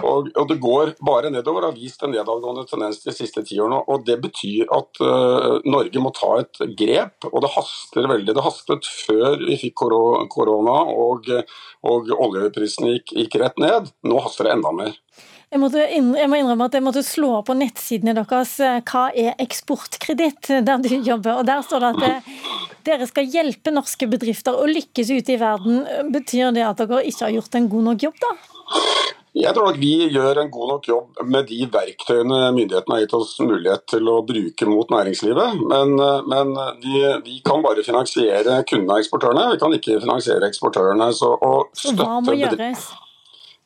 [0.01, 1.69] og, det går bare nedover.
[1.69, 3.83] Har vist en nedadgående tendens de siste ti årene.
[3.85, 5.03] og Det betyr at
[5.69, 8.35] Norge må ta et grep og det haster veldig.
[8.35, 9.83] Det hastet før vi fikk
[10.31, 11.27] korona og,
[11.87, 13.91] og oljeprisene gikk, gikk, rett ned.
[14.07, 14.95] Nå haster det enda mer.
[15.49, 19.39] Jeg, måtte, jeg, må innrømme at jeg måtte slå på nettsidene deres eh, hva er
[19.41, 21.41] eksportkreditt, der du jobber.
[21.41, 25.35] og Der står det at det, eh, dere skal hjelpe norske bedrifter å lykkes ute
[25.35, 25.81] i verden.
[26.13, 28.35] Betyr det at dere ikke har gjort en god nok jobb, da?
[29.39, 33.17] Jeg tror nok vi gjør en god nok jobb med de verktøyene myndighetene har gitt
[33.17, 35.61] oss mulighet til å bruke mot næringslivet.
[35.71, 35.95] Men,
[36.29, 39.51] men vi, vi, kan bare finansiere kundene og eksportørene.
[39.53, 41.11] Vi kan ikke finansiere eksportørene.
[41.15, 41.35] Så,
[41.77, 42.89] så hva må gjøres?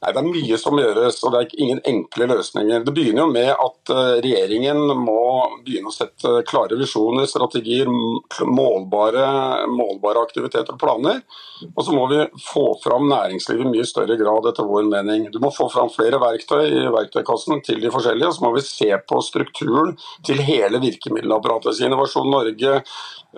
[0.04, 2.84] Nei, Det er mye som gjøres, og det er ingen enkle løsninger.
[2.84, 5.22] Det begynner jo med at eh, regjeringen må
[5.64, 9.24] begynne å sette klare visjoner, strategier, målbare,
[9.72, 11.24] målbare aktiviteter og planer.
[11.70, 15.30] Og så må vi få fram næringslivet i mye større grad, etter vår mening.
[15.32, 18.68] Du må få fram flere verktøy i verktøykassen til de forskjellige, og så må vi
[18.68, 19.96] se på strukturen
[20.28, 21.80] til hele virkemiddelapparatet.
[21.88, 22.82] Innovasjon Norge,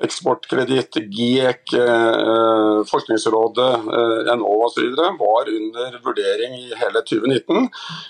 [0.03, 4.91] Eksportkreditt, GIEK, eh, Forskningsrådet, eh, Enova osv.
[5.19, 7.67] var under vurdering i hele 2019.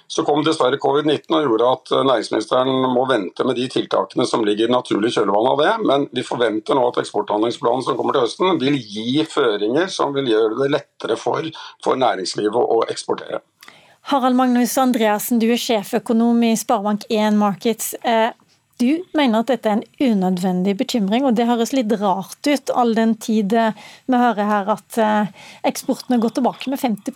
[0.08, 4.46] Så kom dessverre covid-19 og gjorde at eh, næringsministeren må vente med de tiltakene som
[4.48, 5.74] ligger naturlig i kjølvannet av det.
[5.92, 10.32] Men vi forventer nå at eksporthandlingsplanen som kommer til høsten vil gi føringer som vil
[10.32, 11.50] gjøre det lettere for,
[11.84, 13.42] for næringslivet å eksportere.
[14.06, 17.96] Harald Magnus Andreassen, du er sjeføkonom i Sparebank1 Markets.
[18.78, 22.92] Du mener at dette er en unødvendig bekymring, og det høres litt rart ut, all
[22.98, 23.78] den tid eh,
[24.12, 25.32] vi hører her at eh,
[25.70, 27.16] eksporten har gått tilbake med 50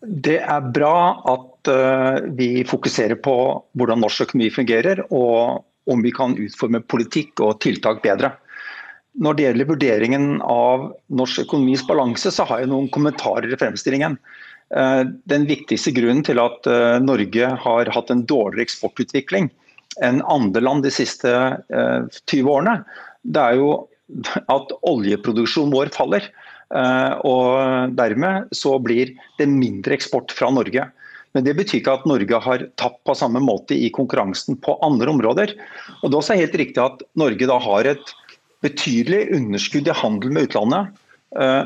[0.00, 0.94] Det er bra
[1.28, 3.34] at eh, vi fokuserer på
[3.76, 8.32] hvordan norsk økonomi fungerer, og om vi kan utforme politikk og tiltak bedre.
[9.20, 10.86] Når det gjelder vurderingen av
[11.18, 14.16] norsk økonomis balanse, så har jeg noen kommentarer i fremstillingen.
[14.70, 15.02] Eh,
[15.32, 19.50] den viktigste grunnen til at eh, Norge har hatt en dårligere eksportutvikling
[20.06, 21.32] enn andre land de siste
[21.74, 22.76] 20 eh, årene,
[23.26, 23.72] det er jo
[24.50, 26.24] at oljeproduksjonen vår faller.
[26.70, 30.84] Og dermed så blir det mindre eksport fra Norge.
[31.34, 35.10] Men det betyr ikke at Norge har tapt på samme måte i konkurransen på andre
[35.10, 35.54] områder.
[36.00, 38.14] Og Det er også helt riktig at Norge da har et
[38.62, 40.94] betydelig underskudd i handel med utlandet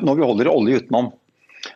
[0.04, 1.12] når vi holder olje utenom.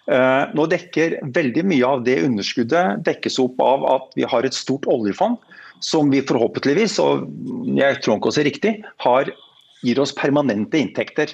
[0.08, 4.56] Eh, nå dekker veldig mye av det underskuddet dekkes opp av at vi har et
[4.56, 5.38] stort oljefond
[5.84, 7.28] som vi forhåpentligvis, og
[7.78, 8.72] jeg tror ikke også riktig,
[9.04, 9.30] har,
[9.86, 11.30] gir oss permanente inntekter.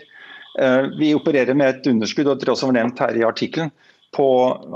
[0.60, 3.72] Eh, vi opererer med et underskudd og det er også nevnt her i artikkelen,
[4.14, 4.26] på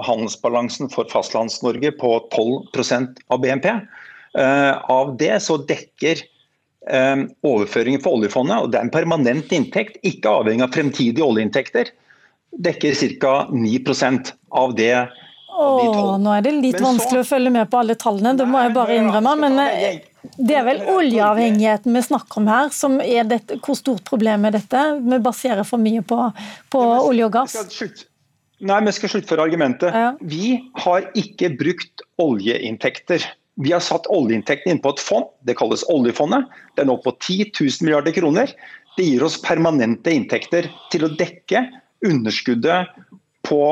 [0.03, 3.69] handelsbalansen for Fastlands-Norge på 12% av BNP.
[3.71, 6.27] Eh, av det så dekker
[7.45, 11.91] overføringen for oljefondet, og det er en permanent inntekt, ikke avhengig av fremtidige oljeinntekter,
[12.65, 13.33] dekker ca.
[13.53, 15.09] 9% av det.
[15.59, 18.63] Åh, nå er det litt så, vanskelig å følge med på alle tallene, det må
[18.63, 19.35] jeg bare innrømme.
[19.43, 24.05] Men eh, det er vel oljeavhengigheten vi snakker om her, som er dette, hvor stort
[24.09, 24.85] problemet er dette?
[24.99, 26.19] Vi baserer for mye på,
[26.73, 27.57] på olje og gass.
[28.59, 29.95] Nei, vi skal sluttføre argumentet.
[29.95, 30.13] Ja.
[30.19, 33.23] Vi har ikke brukt oljeinntekter.
[33.63, 36.51] Vi har satt oljeinntektene inn på et fond, det kalles oljefondet.
[36.75, 38.55] Det er nå på 10 000 milliarder kroner.
[38.99, 41.69] Det gir oss permanente inntekter til å dekke
[42.07, 42.91] underskuddet
[43.47, 43.63] på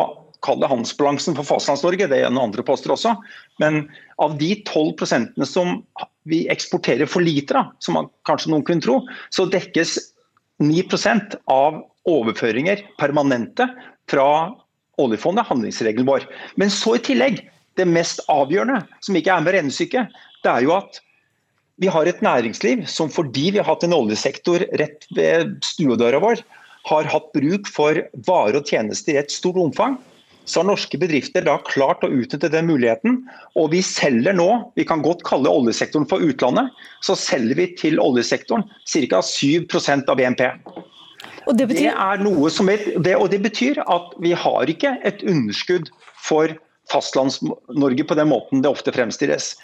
[0.47, 3.17] handelsbalansen for Fastlands-Norge, det er noen andre poster også.
[3.63, 3.89] Men
[4.23, 5.81] av de 12% som
[6.27, 9.01] vi eksporterer for lite da, som man, kanskje noen kunne tro,
[9.31, 9.97] så dekkes
[10.63, 13.69] 9% av overføringer permanente
[14.11, 14.29] fra
[15.03, 16.27] oljefondet, handlingsregelen vår.
[16.57, 17.43] Men så i tillegg,
[17.77, 20.15] det mest avgjørende, som ikke er med regnestykket,
[20.45, 21.03] det er jo at
[21.83, 26.41] vi har et næringsliv som fordi vi har hatt en oljesektor rett ved stuedøra vår,
[26.87, 27.99] har hatt bruk for
[28.29, 29.99] varer og tjenester i et stort omfang,
[30.47, 33.19] så har norske bedrifter da klart å utnytte den muligheten.
[33.59, 36.71] Og vi selger nå, vi kan godt kalle oljesektoren for utlandet,
[37.05, 39.23] så selger vi til oljesektoren ca.
[39.27, 40.45] 7% av BNP.
[41.47, 41.91] Og det, betyr...
[41.91, 45.91] det, er det, og det betyr at vi har ikke et underskudd
[46.23, 46.55] for
[46.91, 49.55] Fastlands-Norge på den måten det ofte fremstilles.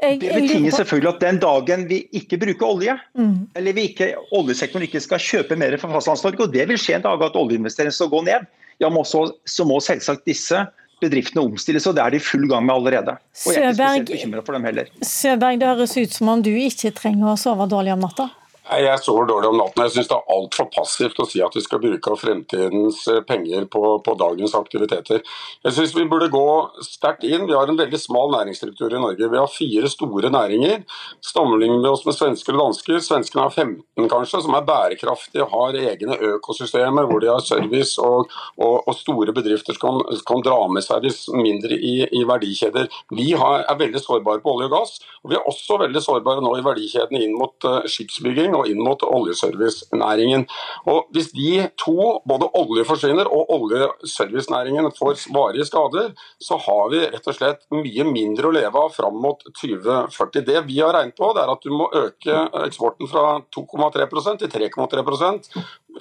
[0.00, 3.52] Det betinger selvfølgelig at den dagen vi ikke bruker olje, mm.
[3.56, 7.04] eller vi ikke, oljesektoren ikke skal kjøpe mer fra Fastlands-Norge, og det vil skje en
[7.04, 8.48] dag at oljeinvesteringene skal gå ned,
[8.80, 10.64] ja, må så, så må selvsagt disse
[11.00, 13.16] bedriftene omstilles, og det er de i full gang med allerede.
[13.46, 14.90] Og jeg er ikke spesielt bekymra for dem heller.
[15.06, 18.28] Søberg, det høres ut som om du ikke trenger å sove dårlig om natta?
[18.70, 19.82] Jeg sover dårlig om natten.
[19.86, 23.64] Jeg syns det er altfor passivt å si at vi skal bruke fremtidens eh, penger
[23.72, 25.24] på, på dagens aktiviteter.
[25.66, 26.44] Jeg syns vi burde gå
[26.86, 27.48] sterkt inn.
[27.48, 29.30] Vi har en veldig smal næringsstruktur i Norge.
[29.32, 30.84] Vi har fire store næringer.
[31.26, 35.80] Sammenligner vi oss med svensker og dansker, svenskene har 15 kanskje, som er bærekraftige, har
[35.80, 40.60] egne økosystemer hvor de har service og, og, og store bedrifter som kan, kan, dra
[40.72, 42.88] med seg de mindre i, i verdikjeder.
[43.16, 46.44] Vi har, er veldig sårbare på olje og gass, og vi er også veldig sårbare
[46.44, 50.46] nå i verdikjedene inn mot uh, skipsbygging og inn mot oljeservicenæringen.
[50.90, 57.02] Og Hvis de to, både olje forsvinner og oljeservicenæringen får varige skader, så har vi
[57.06, 60.44] rett og slett mye mindre å leve av fram mot 2040.
[60.46, 64.52] Det vi har regnet på, det er at du må øke eksporten fra 2,3% til
[64.70, 65.04] 3,3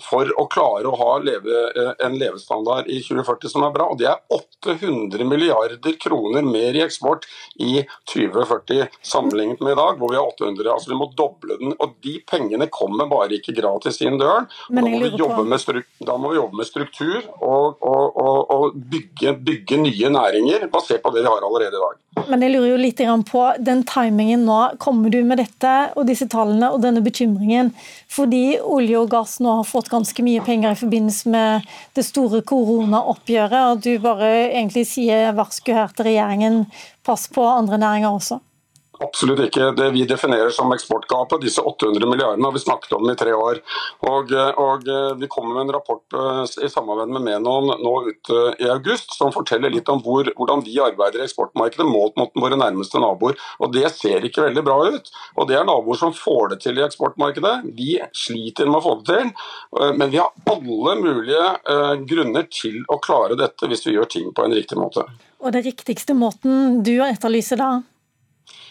[0.04, 1.64] for å klare å ha leve,
[2.06, 3.89] en levestandard i 2040 som er bra.
[3.91, 7.28] Og det er 800 milliarder kroner mer i eksport
[7.60, 7.84] i
[8.14, 10.72] 2040 sammenlignet med i dag, hvor vi har 800.
[10.74, 11.76] Altså vi må doble den.
[11.80, 14.50] Og de pengene kommer bare ikke gratis inn døren.
[14.70, 20.12] Da må, da, må vi jobbe med struktur og, og, og, og bygge, bygge, nye
[20.12, 22.26] næringer basert på det vi har allerede i dag.
[22.30, 24.58] Men jeg lurer jo litt på den timingen nå.
[24.82, 27.72] Kommer du med dette og disse tallene og denne bekymringen
[28.10, 32.42] fordi olje og gass nå har fått ganske mye penger i forbindelse med det store
[32.48, 36.64] koronaoppgjøret, og du bare egentlig sier varsku her til regjeringen,
[37.06, 38.40] pass på andre næringer også?
[39.00, 39.72] Absolutt ikke.
[39.78, 43.62] Det vi definerer som eksportgapet, disse 800 milliardene, har vi snakket om i tre år.
[44.10, 44.89] Og, og
[45.20, 49.32] Vi kommer med en rapport eh, i samarbeid med Menon nå ut i august som
[49.36, 53.39] forteller litt om hvor, hvordan vi arbeider i eksportmarkedet målt mot våre nærmeste naboer.
[53.60, 55.12] Og Det ser ikke veldig bra ut.
[55.38, 57.56] Og Det er naboer som får det til i eksportmarkedet.
[57.78, 59.32] Vi sliter med å få det til.
[59.80, 64.12] Eh, men vi har alle mulige eh, grunner til å klare dette hvis vi gjør
[64.12, 65.06] ting på en riktig måte.
[65.39, 67.72] Og det riktigste måten du etterlyser da?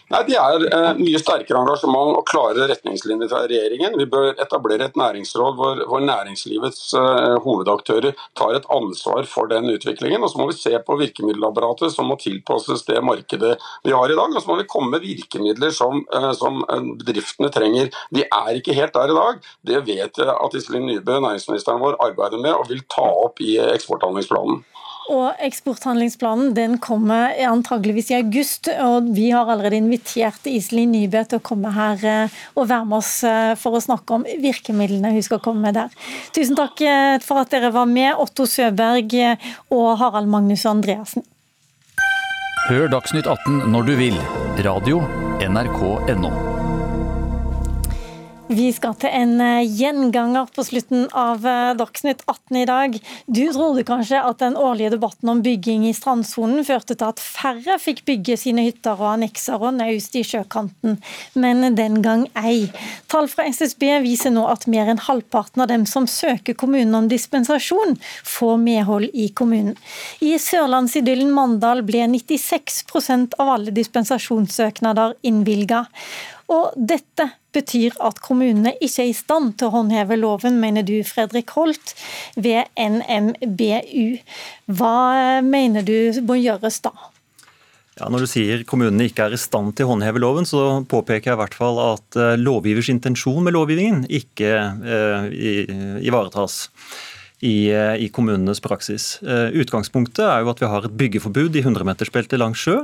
[0.09, 3.97] Nei, Det er eh, mye sterkere engasjement og klare retningslinjer fra regjeringen.
[4.01, 9.69] Vi bør etablere et næringsråd hvor, hvor næringslivets eh, hovedaktører tar et ansvar for den
[9.75, 10.25] utviklingen.
[10.25, 14.17] Og Så må vi se på virkemiddelapparatet som må tilpasses det markedet vi har i
[14.17, 14.33] dag.
[14.33, 17.93] Og så må vi komme med virkemidler som, eh, som eh, bedriftene trenger.
[18.09, 19.45] Vi er ikke helt der i dag.
[19.61, 23.59] Det vet jeg at Iselin Nybø, næringsministeren vår, arbeider med og vil ta opp i
[23.61, 24.65] eksporthandlingsplanen.
[25.09, 28.69] Og Eksporthandlingsplanen den kommer antageligvis i august.
[28.69, 32.99] og Vi har allerede invitert Iselin Nybø til å komme her eh, og være med
[33.01, 35.97] oss eh, for å snakke om virkemidlene hun skal komme med der.
[36.37, 39.17] Tusen takk eh, for at dere var med, Otto Søberg
[39.73, 41.25] og Harald Magnus Andreassen.
[42.69, 44.23] Hør Dagsnytt 18 når du vil.
[44.67, 45.01] Radio
[45.41, 46.58] NRK.no.
[48.49, 52.95] Vi skal til en eh, gjenganger på slutten av eh, Dagsnytt 18 i dag.
[53.29, 57.77] Du trodde kanskje at den årlige debatten om bygging i strandsonen førte til at færre
[57.83, 60.97] fikk bygge sine hytter og annekser og naust i sjøkanten,
[61.37, 62.71] men den gang ei.
[63.13, 67.11] Tall fra SSB viser nå at mer enn halvparten av dem som søker kommunen om
[67.13, 69.77] dispensasjon, får medhold i kommunen.
[70.25, 75.85] I sørlandsidyllen Mandal ble 96% av alle dispensasjonssøknader innvilga.
[76.49, 80.97] Og dette betyr at kommunene ikke er i stand til å håndheve loven, mener du
[81.07, 81.95] Fredrik Holt
[82.37, 84.19] ved NMBU.
[84.79, 84.97] Hva
[85.45, 86.93] mener du må gjøres da?
[87.99, 91.33] Ja, når du sier kommunene ikke er i stand til å håndheve loven, så påpeker
[91.33, 94.53] jeg i hvert fall at eh, lovgivers intensjon med lovgivningen ikke
[94.95, 95.31] eh,
[96.07, 96.67] ivaretas.
[97.39, 99.21] I, eh, i, kommunenes praksis.
[99.23, 102.81] Utgangspunktet er jo at vi har et byggeforbud i 100-metersbeltet langs sjø.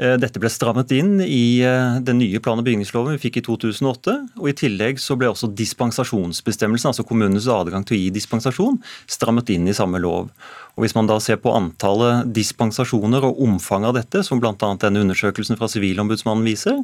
[0.00, 3.42] Eh, dette ble strammet inn i eh, den nye plan- og bygningsloven vi fikk i
[3.44, 4.14] 2008.
[4.40, 8.78] og I tillegg så ble også dispensasjonsbestemmelsen, altså kommunenes adgang til å gi dispensasjon,
[9.10, 10.30] strammet inn i samme lov.
[10.78, 14.56] Og Hvis man da ser på antallet dispensasjoner og omfanget av dette, som bl.a.
[14.56, 16.80] denne undersøkelsen fra Sivilombudsmannen viser,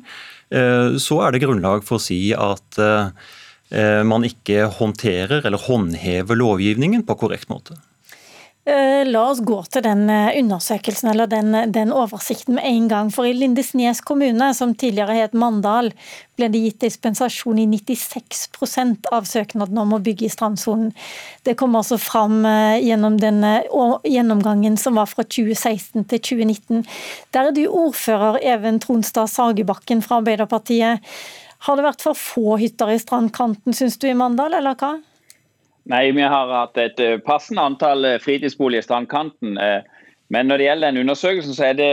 [0.53, 2.81] eh, så er det grunnlag for å si at
[4.07, 7.75] man ikke håndterer eller håndhever lovgivningen på korrekt måte.
[8.67, 13.13] Eh, la oss gå til den eh, undersøkelsen eller den, den, oversikten med en gang.
[13.15, 15.93] For i Lindesnes kommune, som tidligere het Mandal,
[16.35, 20.91] ble det gitt dispensasjon i 96 av søknadene om å bygge i strandsonen.
[21.47, 23.39] Det kom altså fram eh, gjennom den
[24.03, 26.85] gjennomgangen som var fra 2016 til 2019.
[27.39, 31.07] Der er du ordfører, Even Tronstad Sagebakken fra Arbeiderpartiet.
[31.69, 34.97] Har det vært for få hytter i strandkanten, syns du, i Mandal, eller hva?
[35.87, 39.55] Nei, vi har hatt et eh, passende antall eh, fritidsboliger i strandkanten.
[39.63, 39.85] Eh,
[40.35, 41.91] men når det gjelder den undersøkelsen, så er det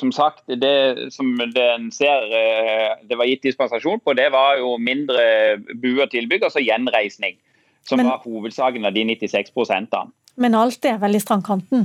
[0.00, 2.22] som sagt det som den ser
[3.04, 5.18] det var gitt dispensasjon på, det var jo mindre
[5.82, 7.36] buer og tilbygg, altså gjenreisning.
[7.84, 10.08] Som men, var hovedsaken av de 96 prosentene.
[10.40, 11.84] Men alt er vel i strandkanten?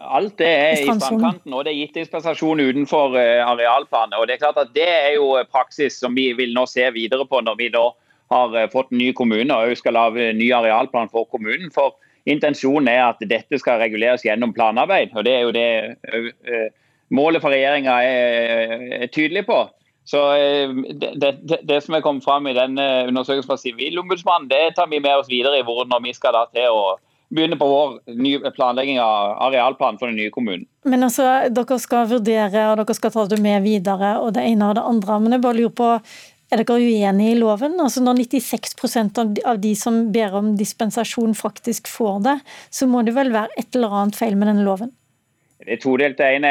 [0.00, 4.16] Alt det er i strandkanten, og det er gitt dispensasjon utenfor arealplanet.
[4.16, 7.28] Og Det er klart at det er jo praksis som vi vil nå se videre
[7.28, 7.84] på når vi nå
[8.32, 11.70] har fått fått ny kommune og skal lage ny arealplan for kommunen.
[11.74, 15.12] For Intensjonen er at dette skal reguleres gjennom planarbeid.
[15.14, 15.68] og Det er jo det
[16.08, 16.68] uh,
[17.12, 19.58] målet for regjeringa er, tydelig på.
[20.04, 20.20] Så
[21.00, 25.00] det, det, det, som er kommet fram i denne undersøkelsen fra Sivilombudsmannen, det tar vi
[25.00, 26.96] med oss videre i hvordan vi skal da til å
[27.34, 30.66] begynne på vår planlegging av arealplan for den nye kommunen.
[30.84, 34.68] Men altså, Dere skal vurdere og dere skal ta det med videre, og det ene
[34.70, 35.18] og det andre.
[35.24, 35.90] Men jeg bare lurer på,
[36.54, 37.78] er dere uenig i loven?
[37.82, 42.36] Altså Når 96% av de som ber om dispensasjon faktisk får det,
[42.70, 44.92] så må det vel være et eller annet feil med denne loven?
[45.64, 46.50] Det todelte ene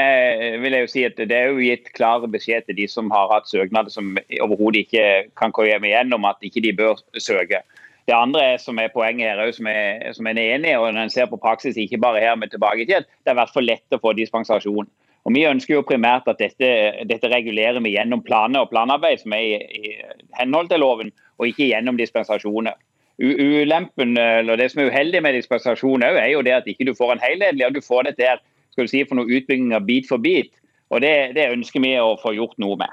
[0.64, 3.30] vil jeg jo si at det er jo gitt klar beskjed til de som har
[3.30, 5.06] hatt søknader som overhodet ikke
[5.38, 7.62] kan komme igjennom at ikke de bør søke.
[8.10, 11.14] Det andre som er poenget her, som er, som er enig i, og når en
[11.14, 13.70] ser på praksis, ikke bare her men tilbake i tid, det er i hvert fall
[13.70, 14.90] lett å få dispensasjon.
[15.24, 16.70] Og Vi ønsker jo primært at dette,
[17.08, 19.94] dette regulerer vi gjennom planer og planarbeid som er i, i
[20.40, 22.76] henhold til loven, og ikke gjennom dispensasjoner.
[23.24, 27.14] Ulempen, eller Det som er uheldig med dispensasjon er jo det at ikke du får
[27.14, 28.42] en helhetlig, og du får dette her,
[28.74, 30.52] skal du si, for noe utbygginger bit for bit.
[30.90, 32.92] Og det, det ønsker vi å få gjort noe med.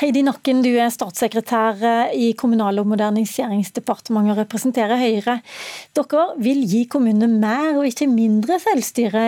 [0.00, 5.38] Heidi Nakken, du er statssekretær eh, i Kommunal- og moderniseringsdepartementet og representerer Høyre.
[5.96, 9.22] Dere vil gi kommunene mer og ikke mindre selvstyre.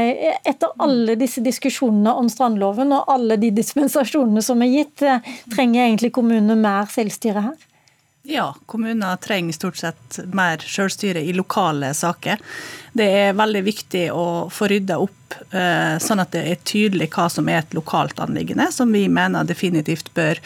[0.47, 5.87] Etter alle disse diskusjonene om strandloven og alle de dispensasjonene som er gitt, eh, trenger
[5.87, 7.57] egentlig kommunene mer selvstyre her?
[8.29, 12.41] Ja, kommuner trenger stort sett mer selvstyre i lokale saker.
[12.93, 17.29] Det er veldig viktig å få rydda opp, eh, sånn at det er tydelig hva
[17.31, 20.41] som er et lokalt anliggende, som vi mener definitivt bør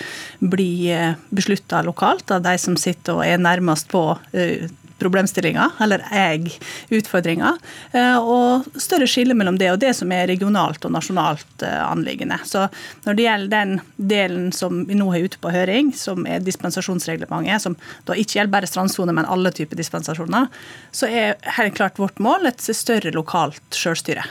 [0.44, 4.04] bli eh, beslutta lokalt av de som sitter og er nærmest på
[4.36, 4.68] eh,
[5.00, 6.54] problemstillinger, eller jeg
[7.00, 7.58] utfordringer.
[7.92, 12.40] Eh, og større skille mellom det og det som er regionalt og nasjonalt eh, anliggende.
[12.48, 12.66] Så
[13.06, 13.76] når det gjelder den
[14.10, 17.78] delen som vi nå har ute på høring, som er dispensasjonsreglementet, som
[18.08, 20.50] da ikke gjelder bare strandsone, men alle typer dispensasjoner,
[20.92, 24.28] så er helt klart vårt mål et større lokalt selvstyre.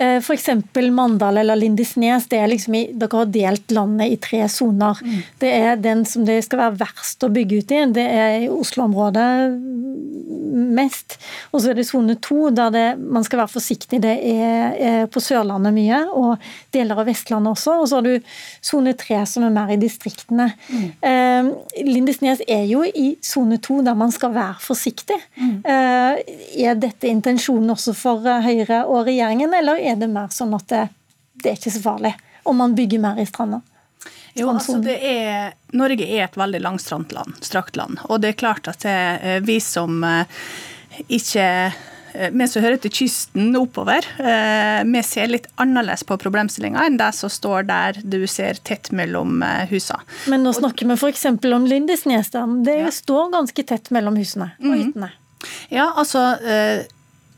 [0.00, 0.48] Eh, F.eks.
[0.90, 2.26] Mandal eller Lindesnes.
[2.28, 4.96] det er liksom i, Dere har delt landet i tre soner.
[5.04, 5.18] Mm.
[5.42, 7.82] Det er den som det skal være verst å bygge ut i.
[8.00, 9.28] Det er i Oslo-området
[10.50, 11.16] mest.
[11.52, 14.00] Og så er det sone to, der det, man skal være forsiktig.
[14.02, 16.40] Det er, er, på Sørlandet mye, og
[16.74, 17.76] deler av Vestlandet også.
[17.80, 18.32] Og så har du
[18.64, 20.50] sone tre, som er mer i distriktene.
[20.70, 20.86] Mm.
[21.10, 21.50] Eh,
[21.86, 25.18] Lindesnes er jo i sone to, der man skal være forsiktig.
[25.36, 25.56] Mm.
[25.64, 26.34] Eh,
[26.66, 30.66] er dette intensjonen også for Høyre og regjeringen, eller er er det mer sånn at
[30.72, 30.86] det,
[31.42, 32.14] det er ikke så farlig
[32.48, 33.60] om man bygger mer i stranda?
[34.34, 37.36] Jo, altså det er, Norge er et veldig langstrakt land,
[37.76, 38.02] land.
[38.08, 40.42] Og det er klart at det, eh, vi som eh,
[41.10, 41.46] ikke
[42.14, 44.06] eh, vi som hører til kysten oppover,
[44.86, 49.44] vi ser litt annerledes på problemstillinga enn det som står der du ser tett mellom
[49.70, 50.02] husene.
[50.26, 51.26] Men nå snakker vi f.eks.
[51.30, 52.32] om Lindesnes.
[52.66, 52.90] Det ja.
[52.90, 55.10] står ganske tett mellom husene og hyttene.
[55.10, 55.46] Mm -hmm.
[55.70, 56.36] Ja, altså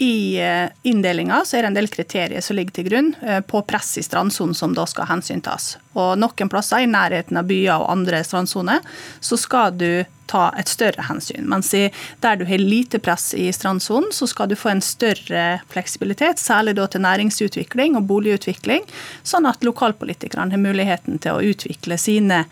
[0.03, 3.95] i eh, inndelinga er det en del kriterier som ligger til grunn eh, på press
[4.01, 5.77] i strandsonen som da skal hensyntas.
[5.95, 8.83] Og noen plasser i nærheten av byer og andre strandsoner
[9.23, 11.47] så skal du ta et større hensyn.
[11.51, 16.41] Mens der du har lite press i strandsonen, så skal du få en større fleksibilitet,
[16.41, 18.87] særlig da til næringsutvikling og boligutvikling,
[19.29, 22.47] sånn at lokalpolitikerne har muligheten til å utvikle sine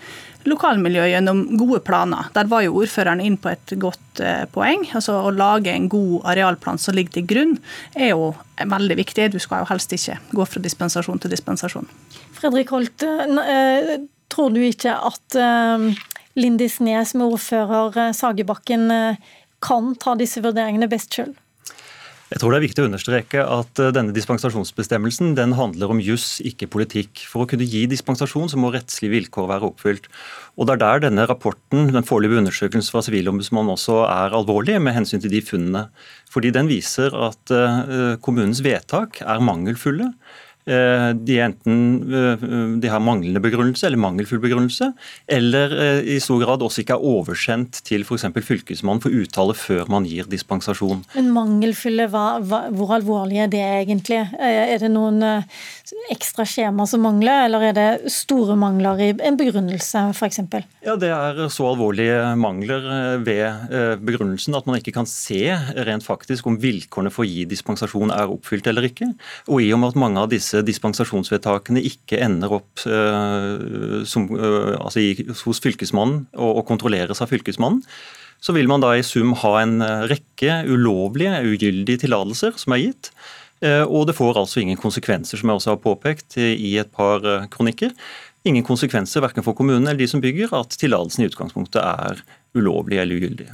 [0.49, 2.30] lokalmiljøet gjennom gode planer.
[2.34, 4.86] Der var jo ordføreren inn på et godt eh, poeng.
[4.97, 7.57] altså Å lage en god arealplan som ligger til grunn,
[7.95, 8.30] er jo
[8.61, 9.30] veldig viktig.
[9.34, 11.91] Du skal jo helst ikke gå fra dispensasjon til dispensasjon.
[12.38, 13.99] Fredrik Holt, eh,
[14.32, 15.91] tror du ikke at eh,
[16.41, 18.88] Lindisnes med ordfører Sagebakken
[19.61, 21.34] kan ta disse vurderingene best sjøl?
[22.31, 26.37] Jeg tror det er viktig å understreke at eh, denne dispensasjonsbestemmelsen den handler om juss,
[26.47, 27.24] ikke politikk.
[27.26, 30.07] For å kunne gi dispensasjon så må rettslige vilkår være oppfylt.
[30.55, 34.95] Og Det er der denne rapporten, den foreløpige undersøkelsen fra Sivilombudsmannen også er alvorlig, med
[34.95, 35.89] hensyn til de funnene.
[36.31, 40.12] Fordi Den viser at eh, kommunens vedtak er mangelfulle.
[40.69, 41.79] Eh, de enten
[42.13, 42.43] eh,
[42.83, 44.91] de har manglende begrunnelse eller mangelfull begrunnelse,
[45.27, 48.29] eller eh, i stor grad også ikke er oversendt til f.eks.
[48.45, 51.03] Fylkesmannen for uttale før man gir dispensasjon.
[51.17, 54.21] Men mangelfulle, hvor alvorlig er det egentlig?
[54.37, 55.25] Er det noen
[56.13, 60.43] ekstra skjema som mangler, eller er det store mangler i en begrunnelse f.eks.?
[60.85, 65.57] Ja, Det er så alvorlige mangler ved begrunnelsen at man ikke kan se
[65.89, 69.13] rent faktisk om vilkårene for å gi dispensasjon er oppfylt eller ikke.
[69.49, 74.26] Og i og med at mange av disse disse dispensasjonsvedtakene ikke ender opp eh, som,
[74.34, 75.12] eh, altså i,
[75.44, 77.84] hos fylkesmannen og, og, kontrolleres av fylkesmannen,
[78.40, 82.84] så vil man da i sum ha en eh, rekke ulovlige, ugyldige tillatelser som er
[82.86, 83.12] gitt.
[83.62, 87.24] Eh, og det får altså ingen konsekvenser, som jeg også har påpekt i et par
[87.53, 87.94] kronikker.
[88.48, 92.22] Ingen konsekvenser verken for kommunen eller de som bygger, at tillatelsen i utgangspunktet er
[92.57, 93.51] ulovlig eller ugyldig.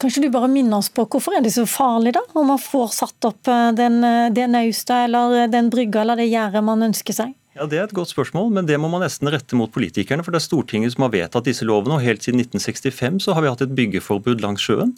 [0.00, 2.20] Kanskje du bare minner oss på hvorfor er det så farlig, da?
[2.36, 6.28] Om man får satt opp eh, den, eh, det naustet eller den brygga eller det
[6.28, 7.36] gjerdet man ønsker seg?
[7.56, 10.22] Ja, Det er et godt spørsmål, men det må man nesten rette mot politikerne.
[10.22, 13.42] For det er Stortinget som har vedtatt disse lovene, og helt siden 1965 så har
[13.42, 14.94] vi hatt et byggeforbud langs sjøen.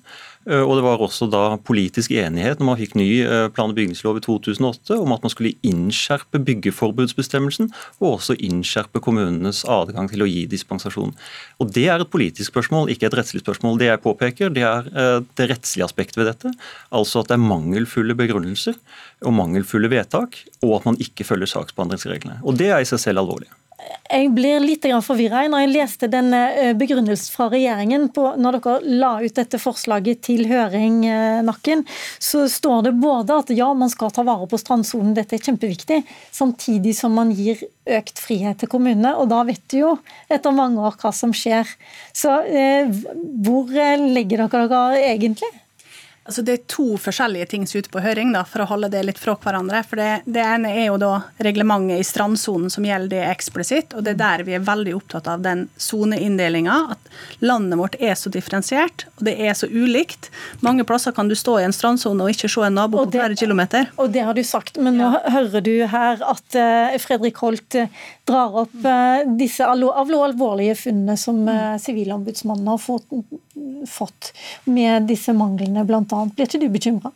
[0.49, 3.79] Eh, og Det var også da politisk enighet når man fikk ny eh, plan- og
[3.79, 7.71] bygningslov i 2008 om at man skulle innskjerpe byggeforbudsbestemmelsen
[8.01, 11.15] og også innskjerpe kommunenes adgang til å gi dispensasjon.
[11.63, 13.79] Og Det er et politisk spørsmål, ikke et rettslig spørsmål.
[13.79, 16.53] Det jeg påpeker, det er eh, det rettslige aspektet ved dette.
[16.91, 18.79] Altså at det er mangelfulle begrunnelser
[19.23, 22.43] og mangelfulle vedtak, og at man ikke følger saksbehandlingsreglene.
[22.43, 23.51] Og Det er i seg selv alvorlig
[24.13, 28.97] jeg blir litt forvirra når jeg leste denne eh, begrunnelsen fra regjeringen på, når dere
[29.01, 31.85] la ut dette forslaget til høring, eh, Nakken.
[32.23, 36.03] Så står det både at ja, man skal ta vare på strandsonen, dette er kjempeviktig,
[36.35, 39.15] samtidig som man gir økt frihet til kommunene.
[39.19, 39.97] Og da vet du jo
[40.33, 41.69] etter mange år hva som skjer.
[42.13, 42.93] Så eh,
[43.43, 45.51] hvor legger dere dere egentlig?
[46.23, 48.93] Altså det er to forskjellige ting som er ute på høring, da, for å holde
[48.93, 49.81] det litt fra hverandre.
[49.89, 51.11] For det, det, ene er jo da
[51.43, 53.97] reglementet i strandsonen som gjelder det eksplisitt.
[53.99, 56.77] Og det er der vi er veldig opptatt av den soneinndelinga.
[56.95, 60.31] At landet vårt er så differensiert, og det er så ulikt.
[60.63, 63.39] Mange plasser kan du stå i en strandsone og ikke se en nabo på flere
[63.39, 63.91] kilometer.
[63.99, 67.91] Og det har du sagt, men nå hører du her at uh, Fredrik Holt uh,
[68.29, 71.43] drar opp uh, disse alvorlige funnene som
[71.83, 73.09] Sivilombudsmannen har fått,
[73.91, 74.31] fått
[74.65, 76.37] med disse manglene, annet.
[76.37, 77.13] Blir ikke du bekymra?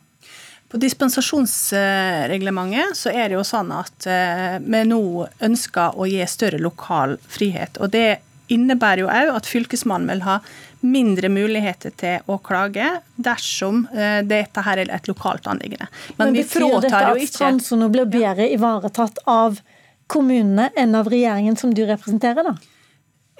[0.67, 6.59] På dispensasjonsreglementet så er det jo sånn at eh, vi nå ønsker å gi større
[6.59, 7.77] lokal frihet.
[7.79, 8.17] og Det
[8.51, 10.39] innebærer jo òg at Fylkesmannen vil ha
[10.83, 15.87] mindre muligheter til å klage dersom eh, dette her er et lokalt anliggende.
[16.17, 19.61] Men, Men betyr dette at strandsonen blir bedre ivaretatt av
[20.07, 22.55] kommunene enn av regjeringen som du representerer, da?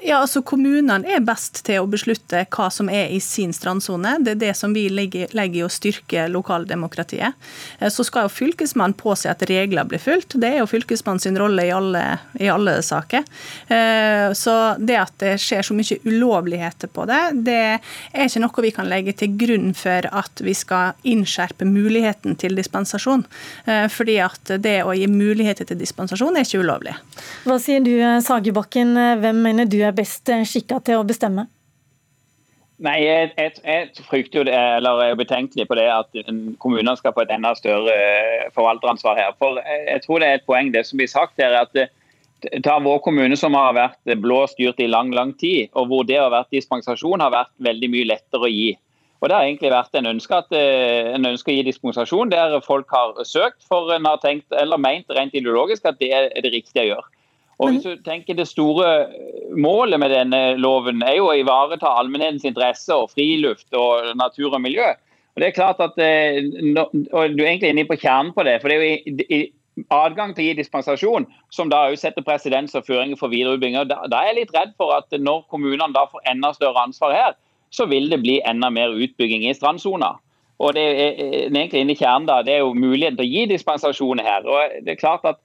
[0.06, 4.12] Ja, altså Kommunene er best til å beslutte hva som er i sin strandsone.
[4.22, 7.34] Det er det som vi legger, i å styrke lokaldemokratiet.
[7.80, 10.36] Eh, så skal jo Fylkesmannen påse at regler blir fulgt.
[10.38, 12.04] Det er jo Fylkesmannens rolle i alle,
[12.38, 13.26] i alle, saker.
[13.74, 18.66] Eh, så det at det skjer så mye ulovligheter på det, det er ikke noe
[18.68, 23.26] vi kan legge til grunn for at vi skal innskjerpe muligheten til dispensasjon.
[23.66, 26.94] Eh, fordi at det å gi muligheter til dispensasjon er ikke ulovlig.
[27.50, 28.94] Hva sier du, Sagebakken.
[29.24, 31.48] Hvem mener du er best skikka til å bestemme?
[32.78, 33.32] Nei, jeg,
[33.66, 36.20] jeg frykter jo det, eller er betenkelig på det at
[36.62, 39.32] kommunene skal få et enda større eh, forvalteransvar her.
[39.42, 41.90] For Jeg tror det er et poeng det som blir sagt her, at eh,
[42.62, 46.20] ta vår kommune som har vært blå styrt i lang lang tid, og hvor det
[46.22, 48.70] har vært dispensasjon har vært veldig mye lettere å gi.
[49.18, 52.60] Og Det har egentlig vært en ønske, at, eh, en ønske å gi dispensasjon der
[52.62, 56.54] folk har søkt, for en har tenkt eller ment rent ideologisk at det er det
[56.54, 57.10] riktige å gjøre.
[57.58, 59.08] Og hvis du tenker Det store
[59.58, 64.62] målet med denne loven er jo å ivareta allmennhetens interesse og friluft og natur og
[64.62, 64.92] miljø.
[65.36, 66.42] Og det er klart at, eh,
[66.78, 68.62] og Du er egentlig inne på kjernen på det.
[68.62, 69.46] for det er jo
[69.94, 73.78] adgang til å gi dispensasjon, som da også setter presedens og føringer for videreutbygging.
[73.90, 77.14] Da, da er jeg litt redd for at når kommunene da får enda større ansvar
[77.14, 77.36] her,
[77.70, 80.16] så vil det bli enda mer utbygging i strandsona.
[80.58, 81.20] Og det er
[81.52, 84.48] egentlig inne i kjernen da, det er jo muligheten til å gi dispensasjon her.
[84.48, 85.38] og det er klart at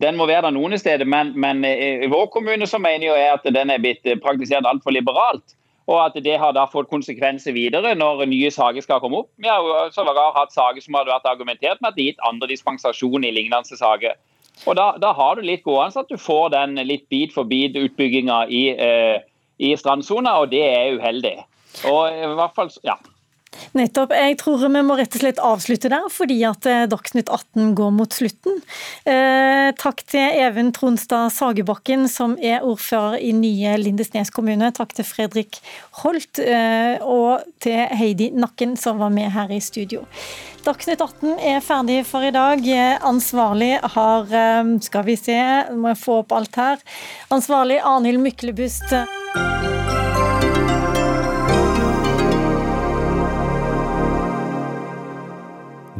[0.00, 3.44] den må være der noen steder, men, men, i vår kommune så mener jeg at
[3.54, 5.54] den er blitt praktisert altfor liberalt.
[5.90, 9.30] Og at det har da fått konsekvenser videre når nye saker skal komme opp.
[9.42, 12.48] Vi har jo sågar hatt saker som hadde vært argumentert med at det gitt andre
[12.52, 14.14] dispensasjon i lignende saker.
[14.66, 18.44] Og da, da, har du litt gående at du får den litt bit for bit-utbygginga
[18.46, 19.24] i, eh,
[19.58, 21.34] i strandsona, og det er uheldig.
[21.88, 22.98] Og i hvert fall, ja.
[23.76, 24.12] Nettopp.
[24.16, 27.90] Jeg tror vi må rett og slett avslutte der, fordi at eh, Dagsnytt 18 går
[27.94, 28.60] mot slutten.
[29.08, 34.72] Eh, takk til Even Tronstad Sagebakken, som er ordfører i nye Lindesnes kommune.
[34.76, 35.60] Takk til Fredrik
[36.02, 40.04] Holt, eh, og til Heidi Nakken, som var med her i studio.
[40.62, 42.62] Dagsnytt 18 er ferdig for i dag.
[43.08, 45.38] Ansvarlig har eh, Skal vi se,
[45.74, 46.88] må jeg få opp alt her.
[47.34, 48.92] Ansvarlig Arnhild Myklebust.